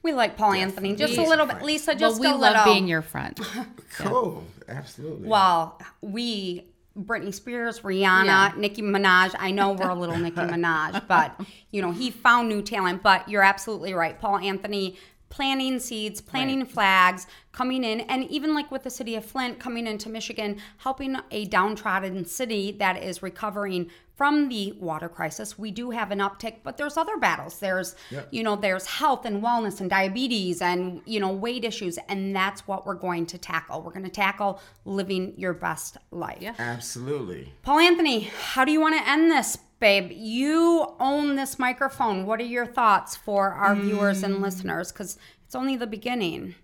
We 0.01 0.13
like 0.13 0.37
Paul 0.37 0.53
Anthony 0.53 0.95
just 0.95 1.17
a 1.17 1.23
little 1.23 1.45
bit, 1.45 1.61
Lisa. 1.61 1.93
just 1.93 2.01
Well, 2.01 2.09
Just 2.11 2.21
we 2.21 2.27
a 2.27 2.31
love 2.31 2.53
little. 2.65 2.73
being 2.73 2.87
your 2.87 3.01
friend. 3.01 3.37
Cool. 3.97 4.43
Absolutely. 4.67 5.27
well, 5.27 5.77
we 6.01 6.65
Britney 6.97 7.33
Spears, 7.33 7.79
Rihanna, 7.81 8.25
Yeah. 8.25 8.51
Nicki 8.55 8.81
Minaj. 8.81 9.35
I 9.37 9.51
know 9.51 9.71
we're 9.73 9.89
a 9.89 9.95
little 9.95 10.17
Nicki 10.17 10.37
Minaj, 10.41 11.05
but 11.07 11.39
you 11.71 11.81
know 11.81 11.91
he 11.91 12.11
found 12.11 12.47
new 12.49 12.61
talent. 12.61 13.03
But 13.03 13.27
you're 13.27 13.41
absolutely 13.43 13.93
right, 13.93 14.19
Paul 14.19 14.37
Anthony. 14.37 14.97
Planting 15.29 15.79
seeds, 15.79 16.21
planting 16.21 16.65
flags, 16.65 17.27
coming 17.51 17.83
in, 17.83 18.01
and 18.01 18.23
even 18.31 18.53
like 18.53 18.71
with 18.71 18.83
the 18.83 18.89
city 18.89 19.15
of 19.15 19.23
Flint, 19.23 19.59
coming 19.59 19.85
into 19.87 20.09
Michigan, 20.09 20.59
helping 20.77 21.17
a 21.31 21.45
downtrodden 21.45 22.25
city 22.25 22.71
that 22.79 23.01
is 23.03 23.21
recovering 23.21 23.89
from 24.15 24.49
the 24.49 24.73
water 24.73 25.07
crisis. 25.07 25.57
We 25.57 25.71
do 25.71 25.91
have 25.91 26.11
an 26.11 26.19
uptick, 26.19 26.57
but 26.63 26.75
there's 26.75 26.97
other 26.97 27.15
battles. 27.17 27.59
There's, 27.59 27.95
Yep. 28.11 28.27
you 28.31 28.43
know, 28.43 28.57
there's 28.57 28.85
health 28.85 29.23
and 29.25 29.41
wellness 29.41 29.79
and 29.79 29.89
diabetes 29.89 30.61
and, 30.61 31.01
you 31.05 31.21
know, 31.21 31.31
weight 31.31 31.63
issues. 31.63 31.97
And 32.09 32.35
that's 32.35 32.67
what 32.67 32.85
we're 32.85 32.95
going 32.95 33.27
to 33.27 33.37
tackle. 33.37 33.81
We're 33.81 33.93
going 33.93 34.03
to 34.03 34.09
tackle 34.09 34.59
living 34.83 35.35
your 35.37 35.53
best 35.53 35.95
life. 36.11 36.39
Yeah. 36.41 36.55
Absolutely. 36.57 37.53
Paul 37.61 37.79
Anthony, 37.79 38.29
how 38.51 38.65
do 38.65 38.73
you 38.73 38.81
want 38.81 38.97
to 39.01 39.09
end 39.09 39.31
this, 39.31 39.57
babe? 39.79 40.11
You 40.11 40.95
own 40.99 41.35
this 41.35 41.57
microphone. 41.59 42.25
What 42.25 42.39
are 42.39 42.45
your 42.45 42.65
thoughts 42.65 43.15
for 43.15 43.51
our 43.51 43.75
viewers 43.75 44.23
and 44.23 44.35
mm. 44.35 44.41
listeners? 44.41 44.91
Because 44.91 45.17
it's 45.45 45.55
only 45.55 45.75
the 45.75 45.87
beginning. 45.87 46.55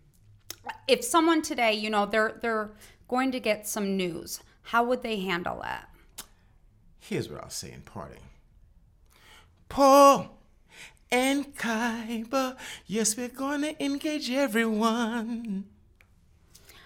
If 0.88 1.04
someone 1.04 1.41
today, 1.41 1.73
you 1.73 1.89
know, 1.89 2.06
they're 2.06 2.39
they're 2.41 2.71
going 3.08 3.32
to 3.32 3.39
get 3.39 3.67
some 3.67 3.95
news, 3.97 4.41
how 4.63 4.84
would 4.84 5.04
they 5.04 5.19
handle 5.19 5.62
it? 5.62 6.25
Here's 6.99 7.30
what 7.30 7.43
I'll 7.43 7.49
say 7.49 7.71
in 7.71 7.82
parting. 7.82 8.21
Paul 9.69 10.39
and 11.12 11.56
Kaiba, 11.56 12.58
yes, 12.88 13.15
we're 13.15 13.30
gonna 13.30 13.75
engage 13.80 14.32
everyone. 14.32 15.65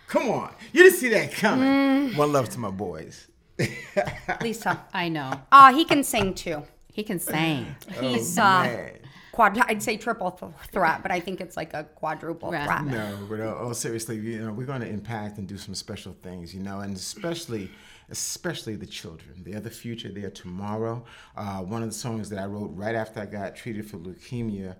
Come 0.07 0.29
on, 0.29 0.53
you 0.73 0.83
didn't 0.83 0.97
see 0.97 1.09
that 1.09 1.31
coming. 1.31 1.67
Mm. 2.11 2.17
One 2.17 2.33
love 2.33 2.49
to 2.49 2.59
my 2.59 2.71
boys. 2.71 3.28
Lisa. 4.41 4.85
I 4.93 5.09
know. 5.09 5.31
Uh, 5.51 5.73
he 5.73 5.85
can 5.85 6.03
sing 6.03 6.33
too. 6.33 6.63
He 6.91 7.03
can 7.03 7.19
sing. 7.19 7.75
He's 7.99 8.37
Oh, 8.37 8.43
uh, 8.43 8.89
quad. 9.31 9.57
I'd 9.67 9.81
say 9.81 9.95
triple 9.97 10.31
th- 10.31 10.51
threat, 10.71 11.01
but 11.01 11.11
I 11.11 11.19
think 11.19 11.39
it's 11.41 11.55
like 11.55 11.73
a 11.73 11.83
quadruple 11.95 12.51
Right. 12.51 12.65
threat. 12.65 12.85
No, 12.85 13.17
but 13.29 13.39
uh, 13.39 13.55
oh, 13.59 13.73
seriously, 13.73 14.17
you 14.17 14.39
know, 14.45 14.51
we're 14.51 14.65
going 14.65 14.81
to 14.81 14.87
impact 14.87 15.37
and 15.37 15.47
do 15.47 15.57
some 15.57 15.75
special 15.75 16.13
things, 16.23 16.53
you 16.53 16.61
know, 16.61 16.79
and 16.81 16.95
especially, 16.95 17.69
especially 18.09 18.75
the 18.75 18.85
children. 18.85 19.43
They 19.45 19.53
are 19.53 19.59
the 19.61 19.69
future. 19.69 20.09
They 20.09 20.23
are 20.23 20.29
tomorrow. 20.31 21.05
Uh, 21.37 21.59
one 21.59 21.83
of 21.83 21.89
the 21.89 21.95
songs 21.95 22.29
that 22.29 22.39
I 22.39 22.45
wrote 22.45 22.71
right 22.73 22.95
after 22.95 23.21
I 23.21 23.25
got 23.27 23.55
treated 23.55 23.89
for 23.89 23.97
leukemia, 23.97 24.75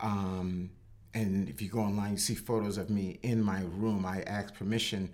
um, 0.00 0.70
and 1.14 1.48
if 1.48 1.60
you 1.60 1.68
go 1.68 1.80
online, 1.80 2.12
you 2.12 2.18
see 2.18 2.34
photos 2.34 2.78
of 2.78 2.88
me 2.90 3.18
in 3.22 3.42
my 3.42 3.62
room. 3.76 4.06
I 4.06 4.22
asked 4.22 4.54
permission. 4.54 5.10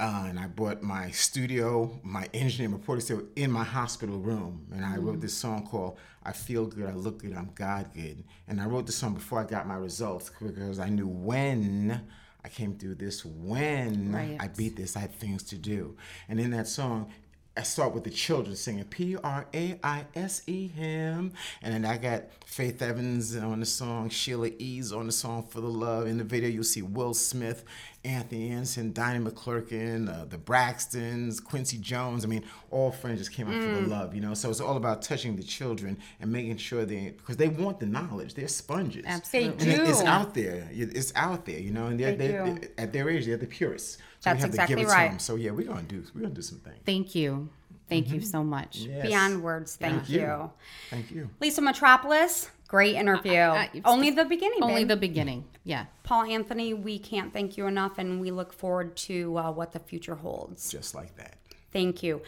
Uh, 0.00 0.26
and 0.28 0.38
I 0.38 0.46
brought 0.46 0.80
my 0.80 1.10
studio, 1.10 1.98
my 2.04 2.28
engineer, 2.32 2.68
my 2.68 2.76
recording 2.76 3.04
studio 3.04 3.26
in 3.34 3.50
my 3.50 3.64
hospital 3.64 4.18
room. 4.18 4.64
And 4.72 4.84
I 4.84 4.96
wrote 4.96 5.20
this 5.20 5.34
song 5.34 5.66
called 5.66 5.98
I 6.22 6.30
Feel 6.30 6.66
Good, 6.66 6.88
I 6.88 6.92
Look 6.92 7.22
Good, 7.22 7.34
I'm 7.34 7.50
God 7.56 7.90
Good. 7.94 8.22
And 8.46 8.60
I 8.60 8.66
wrote 8.66 8.86
this 8.86 8.94
song 8.94 9.14
before 9.14 9.40
I 9.40 9.44
got 9.44 9.66
my 9.66 9.74
results 9.74 10.30
because 10.40 10.78
I 10.78 10.88
knew 10.88 11.08
when 11.08 12.00
I 12.44 12.48
came 12.48 12.76
through 12.78 12.94
this, 12.94 13.24
when 13.24 14.12
Right. 14.12 14.36
I 14.38 14.46
beat 14.46 14.76
this, 14.76 14.96
I 14.96 15.00
had 15.00 15.14
things 15.16 15.42
to 15.44 15.56
do. 15.56 15.96
And 16.28 16.38
in 16.38 16.52
that 16.52 16.68
song, 16.68 17.10
I 17.58 17.62
start 17.62 17.92
with 17.92 18.04
the 18.04 18.10
children 18.10 18.54
singing 18.54 18.84
P 18.84 19.16
R 19.16 19.44
A 19.52 19.76
I 19.82 20.04
S 20.14 20.42
E 20.46 20.68
him, 20.68 21.32
and 21.60 21.74
then 21.74 21.84
I 21.84 21.96
got 21.98 22.22
Faith 22.46 22.80
Evans 22.80 23.34
on 23.36 23.58
the 23.58 23.66
song, 23.66 24.10
Sheila 24.10 24.50
E's 24.60 24.92
on 24.92 25.06
the 25.06 25.12
song 25.12 25.42
For 25.42 25.60
the 25.60 25.66
Love. 25.66 26.06
In 26.06 26.18
the 26.18 26.24
video, 26.24 26.48
you'll 26.48 26.62
see 26.62 26.82
Will 26.82 27.14
Smith, 27.14 27.64
Anthony 28.04 28.50
Anderson, 28.50 28.92
Donnie 28.92 29.18
McClurkin, 29.28 30.08
uh, 30.08 30.26
the 30.26 30.38
Braxtons, 30.38 31.42
Quincy 31.42 31.78
Jones. 31.78 32.24
I 32.24 32.28
mean, 32.28 32.44
all 32.70 32.92
friends 32.92 33.18
just 33.18 33.32
came 33.32 33.48
out 33.48 33.60
for 33.60 33.80
the 33.82 33.88
love, 33.88 34.14
you 34.14 34.20
know. 34.20 34.34
So 34.34 34.50
it's 34.50 34.60
all 34.60 34.76
about 34.76 35.02
touching 35.02 35.34
the 35.34 35.42
children 35.42 35.98
and 36.20 36.30
making 36.30 36.58
sure 36.58 36.84
they, 36.84 37.12
because 37.16 37.38
they 37.38 37.48
want 37.48 37.80
the 37.80 37.86
knowledge. 37.86 38.34
They're 38.34 38.46
sponges. 38.46 39.04
Absolutely. 39.04 39.64
They 39.64 39.72
And 39.74 39.82
it- 39.82 39.90
it's 39.90 40.02
out 40.02 40.32
there. 40.32 40.68
It's 40.72 41.12
out 41.16 41.44
there, 41.44 41.58
you 41.58 41.72
know. 41.72 41.86
And 41.86 41.98
they're, 41.98 42.14
They 42.14 42.28
they're, 42.28 42.44
they're- 42.54 42.70
at 42.78 42.92
their 42.92 43.10
age, 43.10 43.26
they're 43.26 43.36
the 43.36 43.46
purists. 43.46 43.98
So 44.20 44.30
That's 44.30 44.38
we 44.38 44.40
have 44.42 44.50
exactly 44.50 44.74
to 44.76 44.80
give 44.82 44.88
it 44.88 44.92
right. 44.92 45.04
to 45.06 45.10
them. 45.12 45.18
So 45.18 45.36
yeah, 45.36 45.50
we're 45.52 45.66
gonna 45.66 45.82
do 45.82 46.02
we're 46.14 46.22
gonna 46.22 46.34
do 46.34 46.42
some 46.42 46.58
things. 46.58 46.78
Thank 46.84 47.14
you. 47.14 47.48
Thank 47.88 48.10
you 48.10 48.20
so 48.20 48.44
much. 48.44 48.76
Yes. 48.80 49.06
Beyond 49.06 49.42
words, 49.42 49.76
thank 49.76 50.10
you. 50.10 50.20
you. 50.20 50.50
Thank 50.90 51.10
you. 51.10 51.30
Lisa 51.40 51.62
Metropolis, 51.62 52.50
great 52.68 52.96
interview. 52.96 53.38
I- 53.40 53.70
Only 53.84 54.10
the 54.10 54.26
beginning, 54.26 54.62
Only 54.62 54.82
babe. 54.82 54.88
the 54.88 54.96
beginning. 54.96 55.44
Yeah. 55.64 55.86
Paul 56.02 56.24
Anthony, 56.24 56.74
we 56.74 56.98
can't 56.98 57.32
thank 57.32 57.56
you 57.56 57.66
enough, 57.66 57.96
and 57.96 58.20
we 58.20 58.30
look 58.30 58.52
forward 58.52 58.94
to 59.08 59.38
uh, 59.38 59.50
what 59.52 59.72
the 59.72 59.78
future 59.78 60.16
holds. 60.16 60.70
Just 60.70 60.94
like 60.94 61.16
that. 61.16 61.36
Thank 61.72 62.02
you. 62.02 62.20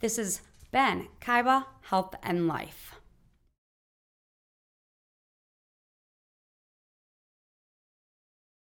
This 0.00 0.18
is 0.18 0.42
Ben 0.72 1.08
Kaiba, 1.22 1.64
Health 1.82 2.14
and 2.22 2.46
Life. 2.46 2.94